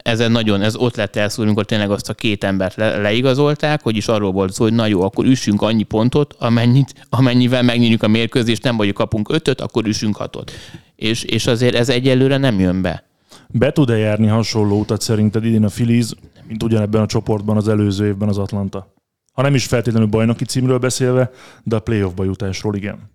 [0.03, 3.97] ezen nagyon, ez ott lett elszúr, amikor tényleg azt a két embert le, leigazolták, hogy
[3.97, 8.07] is arról volt szó, hogy na jó, akkor üssünk annyi pontot, amennyit, amennyivel megnyitjuk a
[8.07, 10.51] mérkőzést, nem vagyok kapunk ötöt, akkor üssünk hatot.
[10.95, 13.03] És, és azért ez egyelőre nem jön be.
[13.47, 16.15] Be tud-e járni hasonló utat szerinted idén a Filiz?
[16.51, 18.93] mint ugyanebben a csoportban az előző évben az Atlanta.
[19.33, 21.31] Ha nem is feltétlenül bajnoki címről beszélve,
[21.63, 23.09] de a playoffba jutásról igen.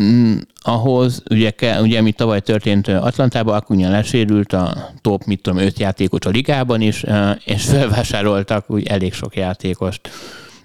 [0.00, 5.78] Mm, ahhoz, ugye, ugye mi tavaly történt Atlantában, ugye lesérült a top, mit tudom, öt
[5.78, 7.04] játékos a ligában is,
[7.44, 10.10] és felvásároltak úgy elég sok játékost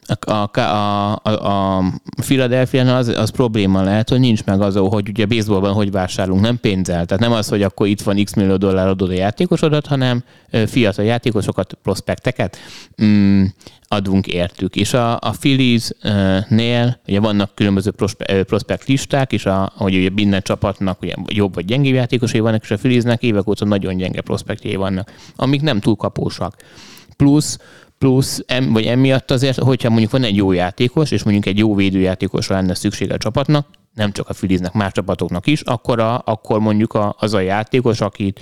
[0.07, 1.83] a, a, a, a
[2.21, 6.59] Philadelphia az, az probléma lehet, hogy nincs meg az, hogy ugye baseballban hogy vásárolunk, nem
[6.59, 7.05] pénzzel.
[7.05, 10.23] Tehát nem az, hogy akkor itt van x millió dollár adod a játékosodat, hanem
[10.65, 12.57] fiatal játékosokat, prospekteket
[13.03, 13.43] mm,
[13.87, 14.75] adunk értük.
[14.75, 17.91] És a, a Phillies-nél ugye vannak különböző
[18.43, 22.71] prospekt listák, és a, hogy ugye minden csapatnak ugye jobb vagy gyengébb játékosai vannak, és
[22.71, 26.55] a Philliesnek évek óta nagyon gyenge prospektjei vannak, amik nem túl kapósak.
[27.15, 27.57] Plusz
[27.97, 31.75] plusz, em, vagy emiatt azért, hogyha mondjuk van egy jó játékos, és mondjuk egy jó
[31.75, 36.59] védőjátékosra lenne szüksége a csapatnak, nem csak a Filiznek, más csapatoknak is, akkor, a, akkor
[36.59, 38.39] mondjuk a, az a játékos, akit,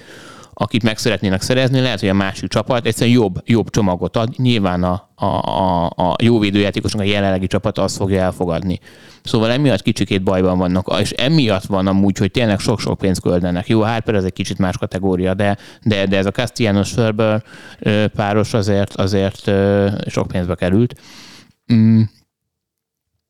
[0.57, 4.33] akit meg szeretnének szerezni, lehet, hogy a másik csapat egyszerűen jobb, jobb csomagot ad.
[4.37, 8.79] Nyilván a, a, a, a jó védőjátékosnak a jelenlegi csapata azt fogja elfogadni.
[9.23, 13.67] Szóval emiatt kicsikét bajban vannak, és emiatt van amúgy, hogy tényleg sok-sok pénzt költenek.
[13.67, 17.43] Jó, Harper ez egy kicsit más kategória, de, de, de ez a Castellanos Ferber
[18.15, 19.51] páros azért, azért
[20.07, 20.95] sok pénzbe került.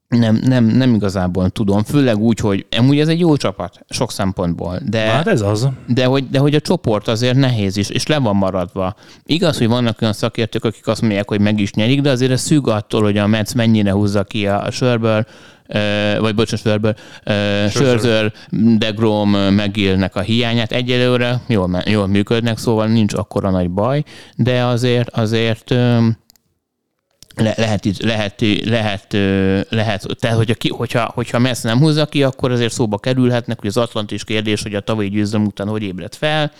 [0.08, 4.80] Nem, nem, nem igazából tudom, főleg úgy, hogy amúgy ez egy jó csapat, sok szempontból.
[4.86, 5.68] De, hát ez az.
[5.88, 8.96] De hogy, de hogy a csoport azért nehéz is, és le van maradva.
[9.26, 12.42] Igaz, hogy vannak olyan szakértők, akik azt mondják, hogy meg is nyerik, de azért ez
[12.42, 15.26] szűk attól, hogy a Metsz mennyire húzza ki a sörből,
[16.20, 16.96] vagy bocsánat, sörből,
[17.70, 18.34] Scherzer,
[18.78, 20.72] Degrom, megélnek a hiányát.
[20.72, 24.04] Egyelőre jól, jól működnek, szóval nincs akkora nagy baj,
[24.36, 25.76] de azért, azért
[27.36, 29.14] le, lehet, lehet, lehet,
[29.70, 33.70] lehet, tehát hogyha, ki, hogyha, hogyha Messi nem húzza ki, akkor azért szóba kerülhetnek, hogy
[33.70, 36.52] az Atlantis kérdés, hogy a tavalyi győzelem után hogy ébredt fel,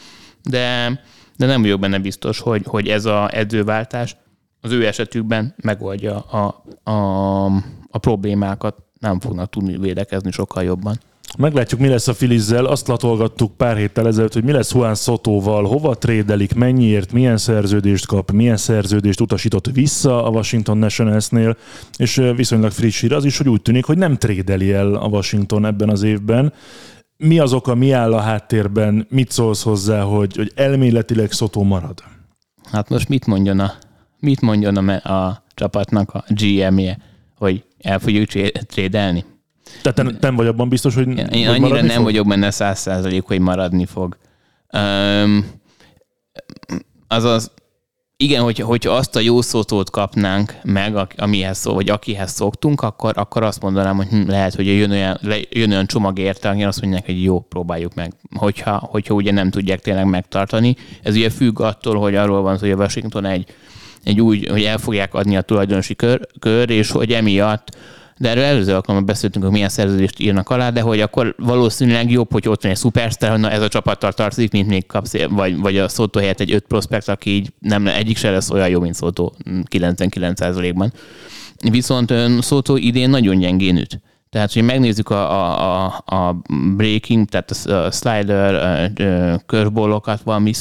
[0.44, 1.00] de,
[1.38, 4.16] de nem vagyok benne biztos, hogy, hogy ez a edzőváltás
[4.62, 7.46] az ő esetükben megoldja a, a,
[7.90, 11.00] a problémákat, nem fognak tudni védekezni sokkal jobban.
[11.38, 12.66] Meglátjuk, mi lesz a Filizzel.
[12.66, 18.06] Azt latolgattuk pár héttel ezelőtt, hogy mi lesz Juan Sotóval, hova trédelik, mennyiért, milyen szerződést
[18.06, 21.58] kap, milyen szerződést utasított vissza a Washington Nationalsnél,
[21.98, 25.66] és viszonylag friss hír az is, hogy úgy tűnik, hogy nem trédeli el a Washington
[25.66, 26.54] ebben az évben.
[27.18, 32.04] Mi az oka, mi áll a háttérben, mit szólsz hozzá, hogy, hogy elméletileg Szotó marad?
[32.72, 33.72] Hát most mit mondjon a,
[34.20, 36.98] mit mondjon a, a csapatnak a GM-je,
[37.38, 38.30] hogy el fogjuk
[38.68, 39.26] trédelni?
[39.82, 42.04] Tehát nem vagy abban biztos, hogy, Én hogy annyira nem fog?
[42.04, 44.18] vagyok benne száz százalék, hogy maradni fog.
[44.74, 45.46] Um,
[47.08, 47.52] azaz,
[48.18, 53.18] igen, hogy, hogy azt a jó szótót kapnánk meg, amihez szó, vagy akihez szoktunk, akkor,
[53.18, 56.82] akkor azt mondanám, hogy hm, lehet, hogy jön olyan, jön olyan csomag érte, aki azt
[56.82, 58.14] mondják, hogy jó, próbáljuk meg.
[58.36, 60.76] Hogyha, hogyha ugye nem tudják tényleg megtartani.
[61.04, 63.48] Ez ugye függ attól, hogy arról van hogy a Washington egy,
[64.04, 67.78] egy úgy, hogy el fogják adni a tulajdonosi kör, kör és hogy emiatt
[68.18, 72.32] de erről előző alkalommal beszéltünk, hogy milyen szerződést írnak alá, de hogy akkor valószínűleg jobb,
[72.32, 75.58] hogy ott van egy szuperstar, hogy na ez a csapattal tartozik, mint még kapsz, vagy,
[75.58, 78.80] vagy a Szótó helyett egy öt prospekt, aki így nem, egyik se lesz olyan jó,
[78.80, 79.36] mint Szótó
[79.72, 80.94] 99%-ban.
[81.72, 84.02] Viszont Szótó idén nagyon gyengén üt.
[84.36, 86.42] Tehát, hogy megnézzük a, a, a, a
[86.76, 88.92] breaking, tehát a slider
[89.46, 90.52] curveballokat, valami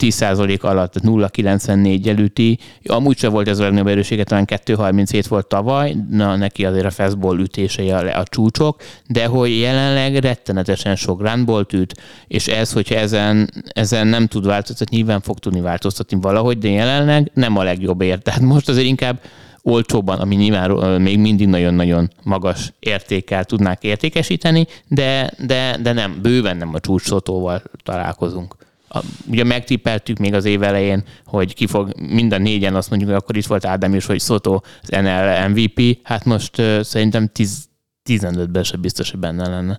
[0.00, 2.58] 10% alatt, tehát 0,94 előtti.
[2.84, 6.90] Amúgy sem volt ez a legnagyobb erősége, talán 2,37 volt tavaly, na neki azért a
[6.90, 11.94] fastball ütései a, a csúcsok, de hogy jelenleg rettenetesen sok runballt üt,
[12.28, 17.30] és ez, hogyha ezen, ezen nem tud változtatni, nyilván fog tudni változtatni valahogy, de jelenleg
[17.34, 18.22] nem a legjobb ért.
[18.22, 19.20] Tehát most azért inkább
[19.66, 26.56] olcsóban, ami nyilván még mindig nagyon-nagyon magas értékkel tudnák értékesíteni, de, de, de nem, bőven
[26.56, 28.56] nem a csúcsotóval találkozunk.
[28.88, 29.00] A,
[29.30, 33.36] ugye megtippeltük még az év elején, hogy ki fog, minden négyen azt mondjuk, hogy akkor
[33.36, 37.30] itt volt Ádám is, hogy Szotó az NL MVP, hát most uh, szerintem
[38.08, 39.78] 15-ben se biztos, hogy benne lenne.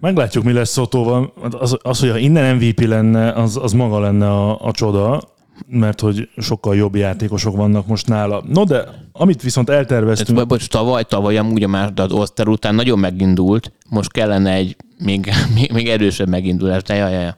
[0.00, 1.32] Meglátjuk, mi lesz Szotóval.
[1.50, 5.34] Az, az, hogy ha innen MVP lenne, az, az maga lenne a, a csoda
[5.66, 8.42] mert hogy sokkal jobb játékosok vannak most nála.
[8.48, 10.38] No de, amit viszont elterveztünk...
[10.38, 15.30] Ez, bocs, tavaly, tavaly amúgy a másodat Oszter után nagyon megindult, most kellene egy még,
[15.54, 17.34] még, még erősebb megindulás, de jaj, jaj.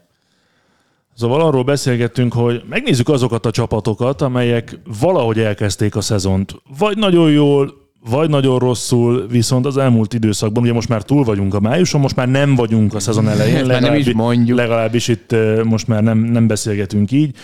[1.14, 6.54] Szóval arról beszélgettünk, hogy megnézzük azokat a csapatokat, amelyek valahogy elkezdték a szezont.
[6.78, 7.74] Vagy nagyon jól,
[8.10, 12.16] vagy nagyon rosszul, viszont az elmúlt időszakban, ugye most már túl vagyunk a májuson, most
[12.16, 14.58] már nem vagyunk a szezon elején, legalábbis, nem is mondjuk.
[14.58, 17.36] legalábbis itt most már nem, nem beszélgetünk így.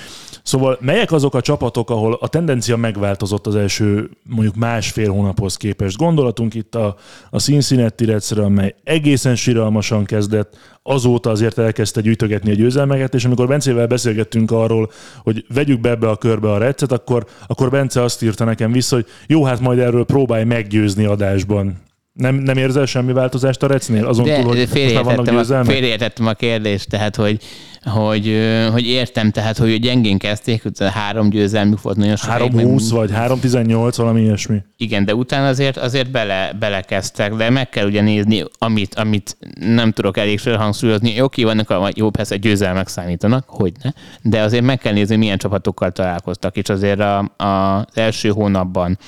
[0.44, 5.96] Szóval melyek azok a csapatok, ahol a tendencia megváltozott az első mondjuk másfél hónaphoz képest?
[5.96, 6.96] Gondolatunk itt a,
[7.30, 13.46] a Cincinnati Redsre, amely egészen siralmasan kezdett, azóta azért elkezdte gyűjtögetni a győzelmeket, és amikor
[13.46, 14.90] Bencével beszélgettünk arról,
[15.22, 18.94] hogy vegyük be ebbe a körbe a recet, akkor, akkor Bence azt írta nekem vissza,
[18.94, 21.82] hogy jó, hát majd erről próbálj meggyőzni adásban.
[22.14, 24.06] Nem, nem érzel semmi változást a recnél?
[24.06, 27.42] Azon de, túl, hogy de félreértettem, a, félreértettem a kérdést, tehát hogy,
[27.82, 28.38] hogy,
[28.72, 32.30] hogy értem, tehát hogy gyengén kezdték, hogy három győzelmük volt nagyon sok.
[32.38, 34.62] 3-20 vagy 3-18, valami ilyesmi.
[34.76, 39.92] Igen, de utána azért, azért bele, belekezdtek, de meg kell ugye nézni, amit, amit nem
[39.92, 41.20] tudok elég hangsúlyozni.
[41.20, 43.90] Oké, vannak a jó, persze győzelmek számítanak, hogy ne,
[44.22, 48.98] de azért meg kell nézni, milyen csapatokkal találkoztak, és azért a, a, az első hónapban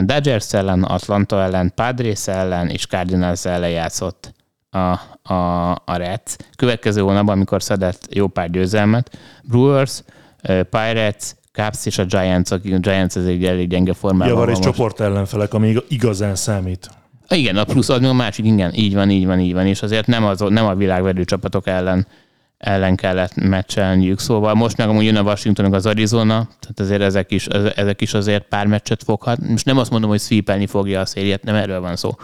[0.00, 4.32] Dodgers ellen, Atlanta ellen, Padres ellen és Cardinals ellen játszott
[4.70, 4.78] a,
[5.32, 6.36] a, a Reds.
[6.56, 10.02] Következő hónapban, amikor szedett jó pár győzelmet, Brewers,
[10.42, 15.00] Pirates, Cubs és a Giants, a Giants ez egy elég gyenge formában Javar és csoport
[15.00, 16.90] ellenfelek, ami igazán számít.
[17.28, 20.06] Igen, a plusz az a másik, igen, így van, így van, így van, és azért
[20.06, 22.06] nem, az, nem a világverő csapatok ellen
[22.64, 24.18] ellen kellett meccselniük.
[24.18, 28.14] Szóval most meg amúgy jön a Washington, az Arizona, tehát azért ezek is, ezek is
[28.14, 29.48] azért pár meccset foghat.
[29.48, 32.16] Most nem azt mondom, hogy sweepelni fogja a szériát, nem erről van szó,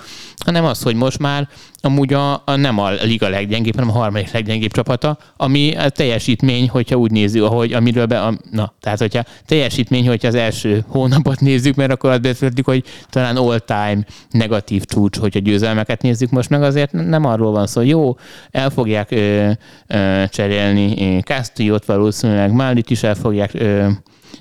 [0.44, 1.48] hanem az, hogy most már
[1.82, 6.68] amúgy a, a nem a liga leggyengébb, hanem a harmadik leggyengébb csapata, ami a teljesítmény,
[6.68, 11.40] hogyha úgy nézzük, ahogy amiről be, a, na, tehát hogyha teljesítmény, hogyha az első hónapot
[11.40, 16.62] nézzük, mert akkor azt beszéltük, hogy talán all-time negatív csúcs, hogyha győzelmeket nézzük, most meg
[16.62, 18.16] azért nem arról van szó, jó,
[18.50, 19.50] el fogják ö,
[19.86, 23.88] ö, cserélni Castillo-t valószínűleg, Málit is el fogják ö,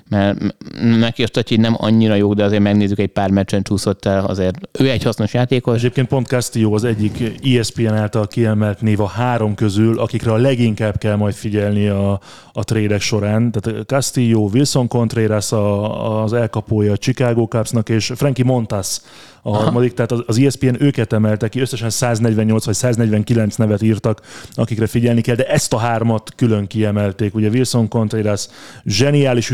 [0.09, 4.25] mert neki a statjai nem annyira jó, de azért megnézzük, egy pár meccsen csúszott el,
[4.25, 5.77] azért ő egy hasznos játékos.
[5.77, 7.23] Egyébként pont Castillo az egyik
[7.57, 12.19] ESPN által kiemelt név a három közül, akikre a leginkább kell majd figyelni a,
[12.53, 13.51] a trédek során.
[13.51, 19.01] Tehát Castillo, Wilson Contreras a, az elkapója a Chicago Cubsnak, és Frankie Montas
[19.41, 19.63] a Aha.
[19.63, 24.21] harmadik, tehát az, ESPN őket emelte ki, összesen 148 vagy 149 nevet írtak,
[24.53, 27.35] akikre figyelni kell, de ezt a hármat külön kiemelték.
[27.35, 28.47] Ugye Wilson Contreras
[28.85, 29.49] zseniális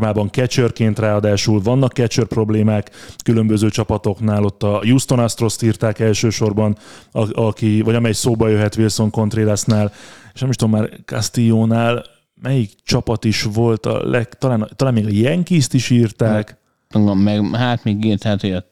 [0.00, 2.90] ütőformában catcherként ráadásul vannak catcher problémák
[3.24, 6.76] különböző csapatoknál, ott a Houston astros írták elsősorban,
[7.32, 9.92] aki, vagy amely szóba jöhet Wilson Contrerasnál,
[10.34, 12.04] és nem is tudom már Castillónál,
[12.42, 16.58] melyik csapat is volt, a leg, talán, talán még a Yankees-t is írták
[16.98, 18.64] meg hát még írt, hát, hogy a,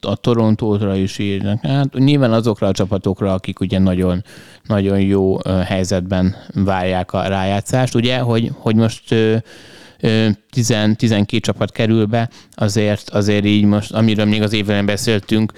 [0.00, 1.66] a Torontóra is írnak.
[1.66, 4.24] Hát nyilván azokra a csapatokra, akik ugye nagyon,
[4.66, 9.14] nagyon jó helyzetben várják a rájátszást, ugye, hogy, hogy most
[10.06, 15.52] 10-12 csapat kerül be, azért, azért így most, amiről még az évben beszéltünk,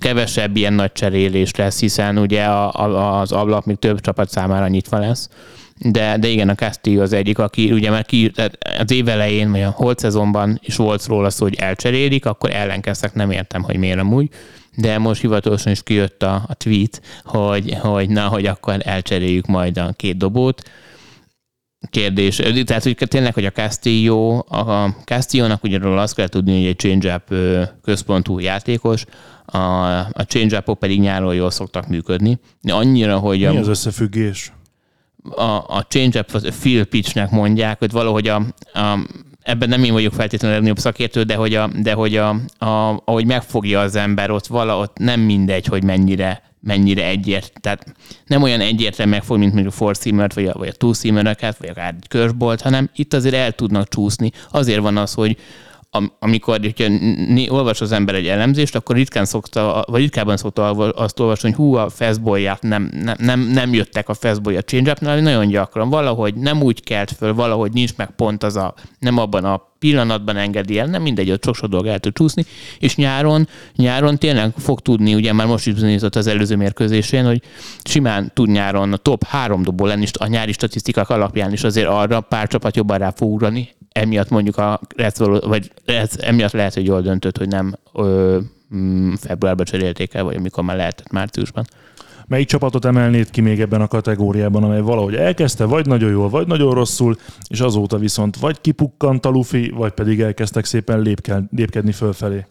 [0.00, 4.68] kevesebb ilyen nagy cserélés lesz, hiszen ugye a, a, az ablak még több csapat számára
[4.68, 5.28] nyitva lesz
[5.84, 8.32] de, de igen, a Castillo az egyik, aki ugye már ki,
[8.78, 13.14] az év elején, vagy a holt szezonban is volt róla szó, hogy elcserélik, akkor ellenkeztek,
[13.14, 14.28] nem értem, hogy miért amúgy,
[14.76, 19.78] de most hivatalosan is kijött a, a tweet, hogy, hogy na, hogy akkor elcseréljük majd
[19.78, 20.62] a két dobót.
[21.90, 26.66] Kérdés, tehát hogy tényleg, hogy a Castillo, a Castillo-nak ugye róla azt kell tudni, hogy
[26.66, 27.34] egy change-up
[27.82, 29.04] központú játékos,
[29.44, 29.58] a,
[29.96, 32.38] a change-upok pedig nyáron jól szoktak működni.
[32.60, 33.38] De annyira, hogy...
[33.38, 34.52] Mi a, az összefüggés?
[35.28, 38.36] a, a change-up field pitchnek mondják, hogy valahogy a,
[38.72, 38.98] a
[39.42, 43.02] ebben nem én vagyok feltétlenül a legnagyobb szakértő, de hogy, a, de hogy a, a,
[43.04, 47.94] ahogy megfogja az ember, ott valahogy nem mindegy, hogy mennyire mennyire egyért, tehát
[48.26, 51.36] nem olyan egyértelmű megfog, mint mondjuk a four seamer vagy a, vagy a two seamer
[51.58, 54.30] vagy akár egy curveball hanem itt azért el tudnak csúszni.
[54.50, 55.36] Azért van az, hogy
[56.18, 56.84] amikor hogyha
[57.48, 61.74] olvas az ember egy elemzést, akkor ritkán szokta, vagy ritkábban szokta azt olvasni, hogy hú,
[61.74, 65.88] a fastball nem, nem, nem, nem jöttek a fastball a change nagyon gyakran.
[65.88, 70.36] Valahogy nem úgy kelt föl, valahogy nincs meg pont az a, nem abban a pillanatban
[70.36, 72.44] engedi el, nem mindegy, ott sok-sok dolog el tud csúszni,
[72.78, 77.42] és nyáron, nyáron tényleg fog tudni, ugye már most is bizonyított az előző mérkőzésén, hogy
[77.82, 82.20] simán tud nyáron a top három dobó lenni, a nyári statisztikák alapján is azért arra
[82.20, 84.80] pár csapat jobban rá fog ugrani, emiatt mondjuk a
[85.40, 88.38] vagy ez, emiatt lehet, hogy jól döntött, hogy nem ö,
[88.74, 91.64] mm, februárban cserélték el, vagy amikor már lehetett márciusban.
[92.30, 96.46] Melyik csapatot emelnéd ki még ebben a kategóriában, amely valahogy elkezdte, vagy nagyon jól, vagy
[96.46, 97.16] nagyon rosszul,
[97.48, 101.00] és azóta viszont vagy kipukkant a lufi, vagy pedig elkezdtek szépen
[101.50, 102.46] lépkedni fölfelé?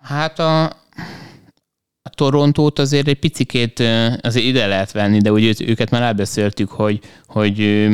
[0.00, 0.64] Hát a,
[2.02, 3.78] a Torontót azért egy picikét
[4.20, 7.88] azért ide lehet venni, de úgy őket már elbeszéltük, hogy, hogy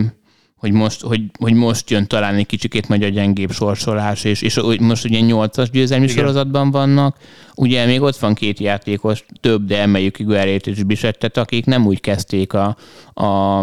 [0.67, 4.61] hogy most, hogy, hogy most jön talán egy kicsikét majd a gyengébb sorsolás, és, és
[4.81, 6.17] most ugye nyolcas győzelmi Igen.
[6.17, 7.17] sorozatban vannak,
[7.55, 12.01] ugye még ott van két játékos, több, de emeljük Iguerét és Bisettet, akik nem úgy
[12.01, 12.77] kezdték a,
[13.15, 13.59] a,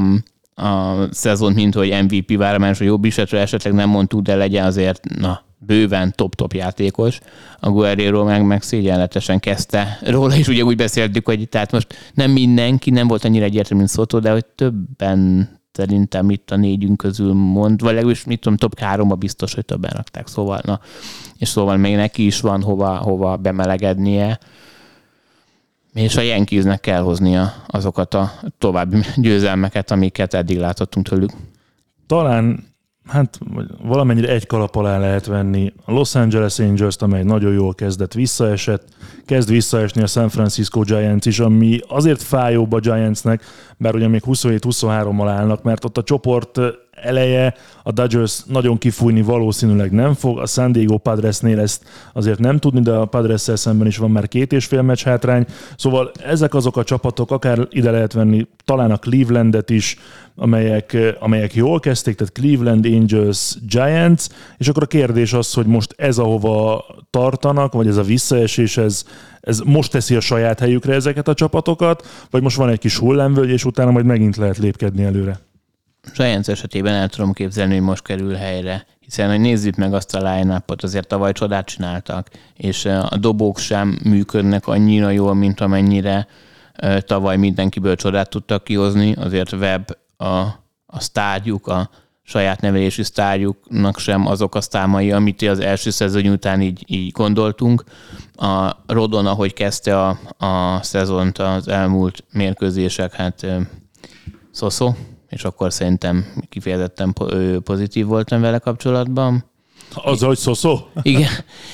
[0.55, 5.03] a szezont, mint hogy MVP váramány, hogy jó Bisetre esetleg nem mondtuk, de legyen azért,
[5.19, 7.19] na, bőven top-top játékos.
[7.59, 12.31] A Guerrero meg, meg szégyenletesen kezdte róla, és ugye úgy beszéltük, hogy tehát most nem
[12.31, 17.33] mindenki, nem volt annyira egyértelmű, mint Szotó, de hogy többen szerintem itt a négyünk közül
[17.33, 20.79] mond, vagy legalábbis mit tudom, top háromba biztos, hogy többen rakták, szóval, na,
[21.37, 24.39] és szóval még neki is van hova, hova bemelegednie,
[25.93, 31.31] és a Yankeesnek kell hoznia azokat a további győzelmeket, amiket eddig látottunk tőlük.
[32.07, 32.71] Talán
[33.07, 33.39] hát
[33.81, 38.87] valamennyire egy kalap alá lehet venni a Los Angeles Angels-t, amely nagyon jól kezdett, visszaesett,
[39.25, 43.43] kezd visszaesni a San Francisco Giants is, ami azért fájóbb a Giantsnek,
[43.83, 46.59] bár ugye még 27-23-mal állnak, mert ott a csoport
[46.91, 47.53] eleje
[47.83, 52.81] a Dodgers nagyon kifújni valószínűleg nem fog, a San Diego Padresnél ezt azért nem tudni,
[52.81, 55.45] de a padres szemben is van már két és fél meccs hátrány,
[55.77, 59.97] szóval ezek azok a csapatok, akár ide lehet venni talán a Clevelandet is,
[60.35, 64.25] amelyek, amelyek jól kezdték, tehát Cleveland Angels Giants,
[64.57, 69.05] és akkor a kérdés az, hogy most ez ahova tartanak, vagy ez a visszaesés, ez,
[69.43, 73.49] ez most teszi a saját helyükre ezeket a csapatokat, vagy most van egy kis hullámvölgy,
[73.49, 75.39] és utána majd megint lehet lépkedni előre?
[76.15, 80.33] Giants esetében el tudom képzelni, hogy most kerül helyre, hiszen hogy nézzük meg azt a
[80.33, 86.27] line azért tavaly csodát csináltak, és a dobók sem működnek annyira jól, mint amennyire
[86.99, 90.25] tavaly mindenkiből csodát tudtak kihozni, azért Web a,
[90.85, 91.89] a sztárjuk, a
[92.23, 97.83] saját nevelési sztárjuknak sem azok a sztámai, amit az első szezon után így, így gondoltunk.
[98.35, 103.45] A Rodon, ahogy kezdte a, a szezont az elmúlt mérkőzések, hát
[104.51, 104.93] szoszó,
[105.29, 107.13] és akkor szerintem kifejezetten
[107.63, 109.51] pozitív voltam vele kapcsolatban.
[109.93, 111.29] Az, hogy szó Igen,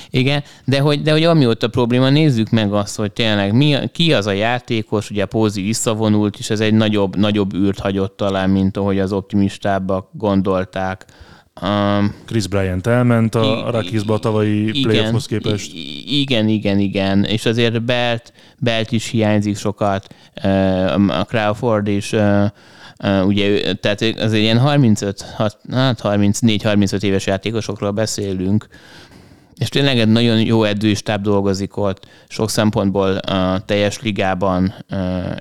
[0.10, 4.26] igen, de hogy, de hogy amióta probléma, nézzük meg azt, hogy tényleg mi, ki az
[4.26, 9.00] a játékos, ugye Pózi visszavonult, és ez egy nagyobb, nagyobb űrt hagyott talán, mint ahogy
[9.00, 11.06] az optimistábbak gondolták.
[11.62, 15.72] Um, Chris Bryant elment a, a Rakisba a tavalyi playoffhoz képest.
[16.06, 20.16] Igen, igen, igen, és azért Belt, Belt is hiányzik sokat,
[21.08, 22.46] a Crawford is Uh,
[23.26, 28.68] ugye, tehát azért ilyen 35, hát 34-35 éves játékosokról beszélünk,
[29.60, 34.74] és tényleg egy nagyon jó edzőstáb dolgozik ott, sok szempontból a teljes ligában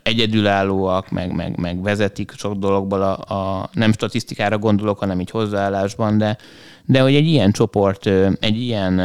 [0.02, 6.18] egyedülállóak, meg, meg, meg vezetik sok dologból a, a, nem statisztikára gondolok, hanem így hozzáállásban,
[6.18, 6.36] de,
[6.84, 8.06] de hogy egy ilyen csoport,
[8.40, 9.00] egy ilyen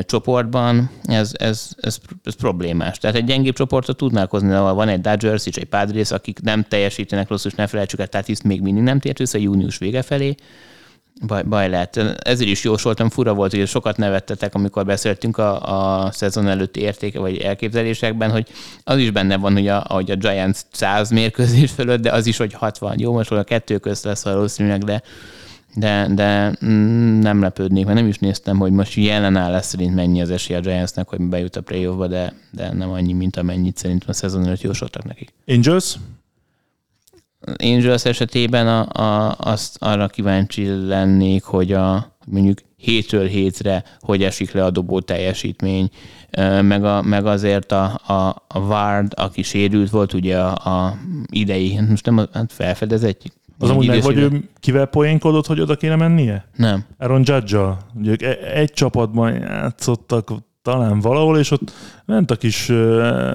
[0.00, 2.98] csoportban ez, ez, ez, ez problémás.
[2.98, 6.64] Tehát egy gyengébb csoportot tudnál hozni, ahol van egy Dodgers és egy Padres, akik nem
[6.68, 10.34] teljesítenek rosszul, és ne felejtsük el, tehát még mindig nem tért vissza június vége felé,
[11.26, 11.96] baj, baj lehet.
[12.18, 17.18] Ezért is jósoltam, fura volt, hogy sokat nevettetek, amikor beszéltünk a, a szezon előtti értéke
[17.18, 18.48] vagy elképzelésekben, hogy
[18.84, 22.36] az is benne van, hogy a, hogy a Giants 100 mérkőzés fölött, de az is,
[22.36, 22.98] hogy 60.
[22.98, 25.02] Jó, most a kettő közt lesz valószínűleg, de
[25.74, 29.94] de, de mm, nem lepődnék, mert nem is néztem, hogy most jelen áll lesz szerint
[29.94, 33.76] mennyi az esély a Giantsnek, hogy bejut a playoffba, de, de nem annyi, mint amennyit
[33.76, 35.32] szerintem a szezon előtt jósoltak nekik.
[35.46, 35.96] Angels?
[37.56, 44.52] Angels esetében a, a, azt arra kíváncsi lennék, hogy a mondjuk hétről hétre hogy esik
[44.52, 45.90] le a dobó teljesítmény,
[46.62, 50.98] meg, a, meg azért a, a, a Ward, aki sérült volt, ugye a, a
[51.30, 53.22] idei, most nem hát felfedezett,
[53.58, 56.48] az amúgy meg, vagy ő kivel poénkodott, hogy oda kéne mennie?
[56.56, 56.84] Nem.
[56.98, 58.22] Aaron judge Ugye ők
[58.54, 60.30] egy csapatban játszottak
[60.68, 61.72] talán valahol, és ott
[62.04, 62.66] ment a kis,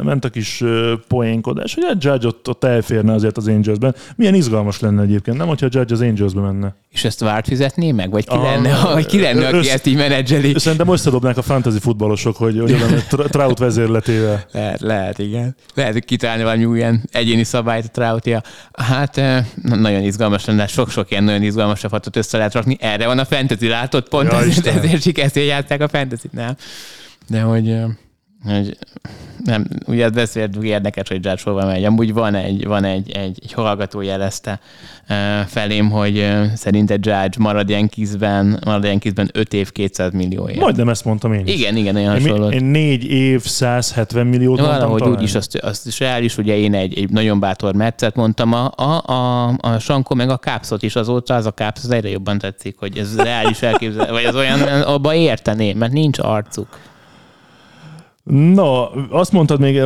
[0.03, 0.63] ment a kis
[1.07, 3.95] poénkodás, hogy a Judge ott, ott elférne azért az Angelsben.
[4.15, 6.75] Milyen izgalmas lenne egyébként, nem, hogyha Judge az Angelsbe menne.
[6.91, 8.11] És ezt várt fizetné meg?
[8.11, 10.53] Vagy ki, a, lenne, vagy ki lenne, aki össz, ezt így menedzseli?
[10.59, 12.75] Szerintem összedobnák a fantasy futballosok, hogy, hogy
[13.11, 14.43] oda Trout vezérletével.
[14.51, 15.55] Lehet, lehet, igen.
[15.73, 18.41] Lehet, kitalálni valami ilyen egyéni szabályt a Troutja.
[18.73, 19.21] Hát
[19.61, 22.77] nagyon izgalmas lenne, sok-sok ilyen nagyon izgalmas csapatot össze lehet rakni.
[22.79, 24.09] Erre van a fantasy, látod?
[24.09, 26.55] Pont ja, ezért, ezért, ezért játszák a fantasy nem?
[27.27, 27.79] De hogy,
[28.45, 28.77] hogy
[29.43, 31.83] nem, ugye beszéltünk érdekes, hogy Judge hova megy.
[31.83, 34.59] Amúgy van egy, van egy, egy, egy hallgató jelezte
[35.47, 40.59] felém, hogy szerinte Judge marad Yankeesben, marad Yankeesben 5 év 200 millióért.
[40.59, 41.53] Majdnem ezt mondtam én is.
[41.53, 42.49] Igen, igen, olyan hasonló.
[42.49, 46.57] Én, én 4 év 170 milliót mondtam Valahogy úgy is, azt, azt is reális, ugye
[46.57, 50.83] én egy, egy nagyon bátor meccet mondtam, a, a, a, a Sanko meg a Kápszot
[50.83, 54.35] is azóta, az a Kápsz az egyre jobban tetszik, hogy ez reális elképzel, vagy az
[54.35, 56.67] olyan, abba érteném, mert nincs arcuk.
[58.23, 59.77] Na, azt mondtad még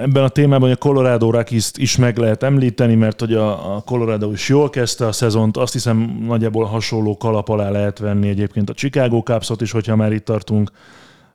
[0.00, 4.32] ebben a témában, hogy a Colorado rockies is meg lehet említeni, mert hogy a, Colorado
[4.32, 8.74] is jól kezdte a szezont, azt hiszem nagyjából hasonló kalap alá lehet venni egyébként a
[8.74, 10.70] Chicago cubs is, hogyha már itt tartunk,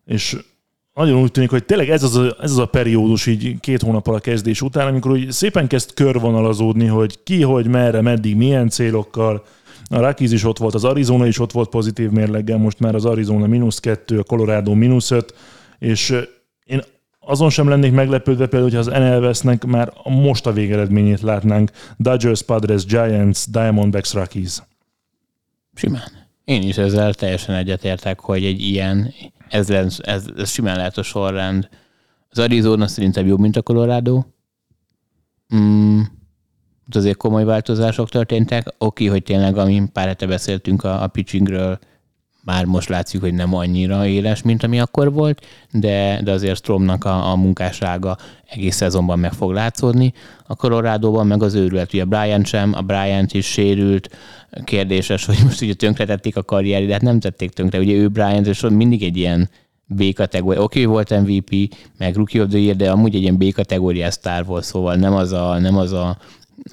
[0.06, 0.38] és
[0.94, 4.16] nagyon úgy tűnik, hogy tényleg ez az, a, ez az a periódus így két hónappal
[4.16, 9.44] a kezdés után, amikor úgy szépen kezd körvonalazódni, hogy ki, hogy, merre, meddig, milyen célokkal,
[9.90, 13.06] A Rockies is ott volt, az Arizona is ott volt pozitív mérleggel, most már az
[13.06, 15.34] Arizona mínusz kettő, a Colorado mínusz öt,
[15.80, 16.16] és
[16.66, 16.82] én
[17.20, 21.72] azon sem lennék meglepődve például, hogyha az NL vesznek, már most a végeredményét látnánk.
[21.98, 24.62] Dodgers, Padres, Giants, Diamondbacks, Rockies.
[25.74, 26.12] Simán.
[26.44, 29.14] Én is ezzel teljesen egyetértek, hogy egy ilyen,
[29.50, 31.70] ez, ez, ez, ez simán lehet a sorrend.
[32.30, 34.24] Az Arizona szerintem jobb, mint a Colorado.
[35.56, 36.02] Mm,
[36.92, 38.74] azért komoly változások történtek.
[38.78, 41.80] Oké, hogy tényleg, amin pár hete beszéltünk a, a pitchingről,
[42.46, 47.06] már most látszik, hogy nem annyira éles, mint ami akkor volt, de, de azért Stromnak
[47.06, 48.18] a, a munkássága
[48.50, 50.14] egész szezonban meg fog látszódni.
[50.48, 54.10] A colorado meg az őrület, ugye a Bryant sem, a Bryant is sérült,
[54.64, 58.48] kérdéses, hogy most ugye tönkretették a karrierét, de hát nem tették tönkre, ugye ő Bryant,
[58.48, 59.50] és mindig egy ilyen
[59.86, 60.62] B kategória.
[60.62, 64.14] Oké, okay, volt MVP, meg Rookie of the Year, de amúgy egy ilyen B kategóriás
[64.14, 66.18] sztár volt, szóval nem az a, nem az a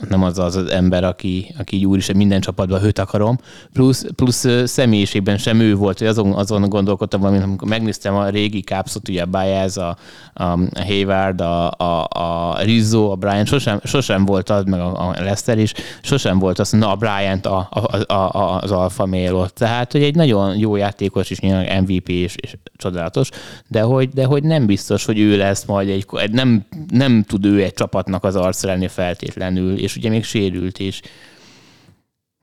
[0.09, 3.38] nem az az, ember, aki, aki így úristen minden csapatban őt akarom,
[3.72, 8.61] plusz, plusz személyiségben sem ő volt, hogy azon, azon gondolkodtam valamint, amikor megnéztem a régi
[8.61, 9.97] kápszot, ugye a Baez, a,
[10.34, 15.22] a Hayward, a, a, a Rizzo, a Brian, sosem, sosem volt az, meg a, a
[15.22, 15.72] Lester is,
[16.03, 17.68] sosem volt az, na a Bryant a,
[18.07, 22.34] a, a, az alfa male Tehát, hogy egy nagyon jó játékos is, nyilván MVP és,
[22.36, 23.28] és csodálatos,
[23.68, 27.62] de hogy, de hogy nem biztos, hogy ő lesz majd egy, nem, nem tud ő
[27.62, 31.01] egy csapatnak az arc lenni feltétlenül, és ugye még sérült is.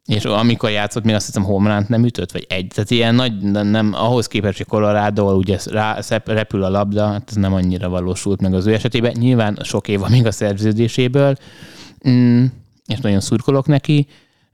[0.05, 2.67] És amikor játszott, még azt hiszem homránt nem ütött, vagy egy.
[2.67, 7.35] Tehát ilyen nagy, nem, ahhoz képest, hogy Colorado, ugye rá, repül a labda, hát ez
[7.35, 9.11] nem annyira valósult meg az ő esetében.
[9.19, 11.35] Nyilván sok év van még a szerződéséből,
[12.09, 12.45] mm,
[12.85, 14.07] és nagyon szurkolok neki,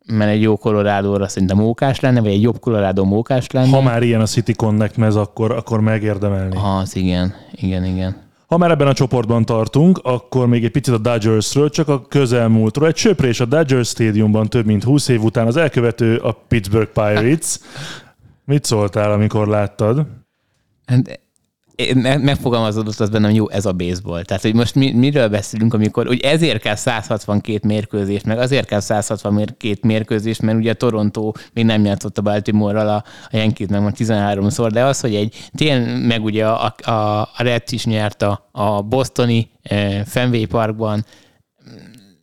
[0.05, 3.69] mert egy jó Colorado-ra szerintem mókás lenne, vagy egy jobb Colorado mókás lenne.
[3.69, 6.55] Ha már ilyen a City Connect mez, akkor, akkor megérdemelni.
[6.55, 8.24] Az igen, igen, igen.
[8.47, 12.87] Ha már ebben a csoportban tartunk, akkor még egy picit a Dodgersről, csak a közelmúltról.
[12.87, 17.59] Egy söprés a Dodgers Stadiumban több mint 20 év után az elkövető a Pittsburgh Pirates.
[18.45, 20.05] Mit szóltál, amikor láttad?
[20.85, 21.19] Hát
[22.19, 24.23] megfogalmazódott az bennem, jó, ez a baseball.
[24.23, 28.79] Tehát, hogy most mi, miről beszélünk, amikor, hogy ezért kell 162 mérkőzés, meg azért kell
[28.79, 34.69] 162 mérkőzés, mert ugye Toronto még nem játszott a Baltimore-ral a, a Yankees meg 13-szor,
[34.73, 38.81] de az, hogy egy tény, meg ugye a, a, a Reds is nyert a, a
[38.81, 41.05] bostoni eh, Fenway Parkban,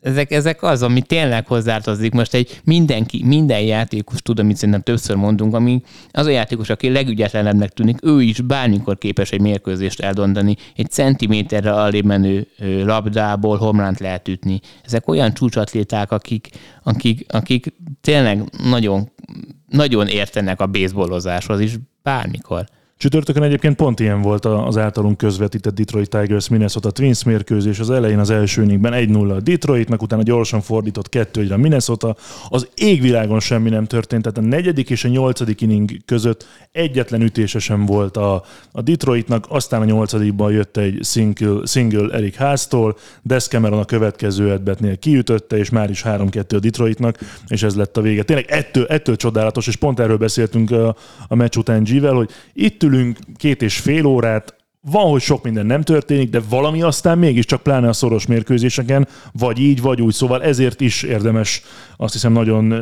[0.02, 2.12] ezek, ezek az, ami tényleg hozzátartozik.
[2.12, 6.90] Most egy mindenki, minden játékos tud, amit szerintem többször mondunk, ami az a játékos, aki
[6.90, 12.46] legügyetlenebbnek tűnik, ő is bármikor képes egy mérkőzést eldondani, egy centiméterre alébb menő
[12.84, 14.60] labdából homlánt lehet ütni.
[14.84, 16.48] Ezek olyan csúcsatléták, akik,
[16.82, 19.12] akik, akik tényleg nagyon,
[19.68, 21.72] nagyon értenek a baseballozáshoz is
[22.02, 22.64] bármikor.
[23.02, 27.78] Csütörtökön egyébként pont ilyen volt az általunk közvetített Detroit Tigers Minnesota Twins mérkőzés.
[27.78, 32.16] Az elején az első inningben 1-0 a Detroitnak, utána gyorsan fordított 2 a Minnesota.
[32.48, 37.58] Az égvilágon semmi nem történt, tehát a negyedik és a nyolcadik inning között egyetlen ütése
[37.58, 38.42] sem volt a,
[38.72, 44.50] a Detroitnak, aztán a nyolcadikban jött egy single, single Eric Háztól, Des Cameron a következő
[44.50, 48.22] edbetnél kiütötte, és már is 3-2 a Detroitnak, és ez lett a vége.
[48.22, 50.96] Tényleg ettől, ettől csodálatos, és pont erről beszéltünk a,
[51.28, 54.56] a meccs után G-vel, hogy itt ülünk két és fél órát,
[54.90, 59.58] van, hogy sok minden nem történik, de valami aztán mégiscsak pláne a szoros mérkőzéseken, vagy
[59.58, 60.12] így, vagy úgy.
[60.12, 61.62] Szóval ezért is érdemes
[61.96, 62.74] azt hiszem nagyon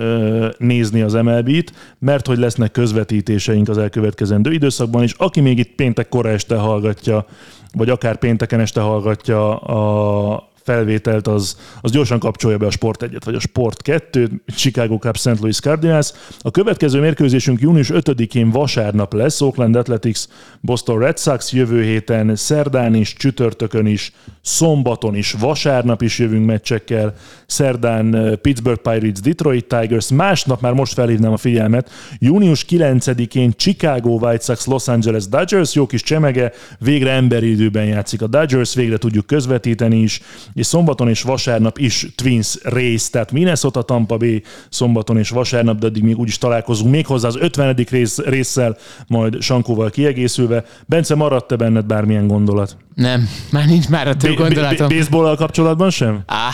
[0.58, 6.08] nézni az MLB-t, mert hogy lesznek közvetítéseink az elkövetkezendő időszakban, és aki még itt péntek
[6.08, 7.26] kora este hallgatja,
[7.72, 13.16] vagy akár pénteken este hallgatja a felvételt, az, az gyorsan kapcsolja be a Sport 1
[13.24, 15.38] vagy a Sport 2 Chicago Cup St.
[15.40, 16.12] Louis Cardinals.
[16.38, 20.20] A következő mérkőzésünk június 5-én vasárnap lesz, Oakland Athletics,
[20.61, 27.14] Boston Red Sox jövő héten, szerdán is, csütörtökön is, szombaton is, vasárnap is jövünk meccsekkel,
[27.46, 34.11] szerdán eh, Pittsburgh Pirates, Detroit Tigers, másnap már most felhívnám a figyelmet, június 9-én Chicago
[34.11, 38.96] White Sox, Los Angeles Dodgers, jó kis csemege, végre emberi időben játszik a Dodgers, végre
[38.96, 40.20] tudjuk közvetíteni is,
[40.53, 45.86] és szombaton és vasárnap is Twins rész, tehát Minnesota Tampa Bay szombaton és vasárnap, de
[45.86, 47.74] addig még úgyis találkozunk, méghozzá az 50.
[47.90, 48.76] Rész, résszel,
[49.07, 50.64] majd Sankóval kiegészülve.
[50.86, 52.76] Bence, maradt-e benned bármilyen gondolat?
[52.94, 54.88] Nem, már nincs már a több gondolatom.
[54.88, 56.22] Baseball kapcsolatban sem?
[56.26, 56.51] Á.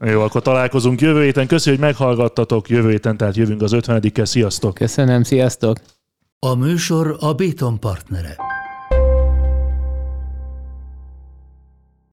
[0.10, 1.46] Jó, akkor találkozunk jövő héten.
[1.46, 4.24] Köszönjük, hogy meghallgattatok jövő héten, tehát jövünk az 50 -kel.
[4.24, 4.74] Sziasztok!
[4.74, 5.78] Köszönöm, sziasztok!
[6.38, 8.36] A műsor a Béton partnere.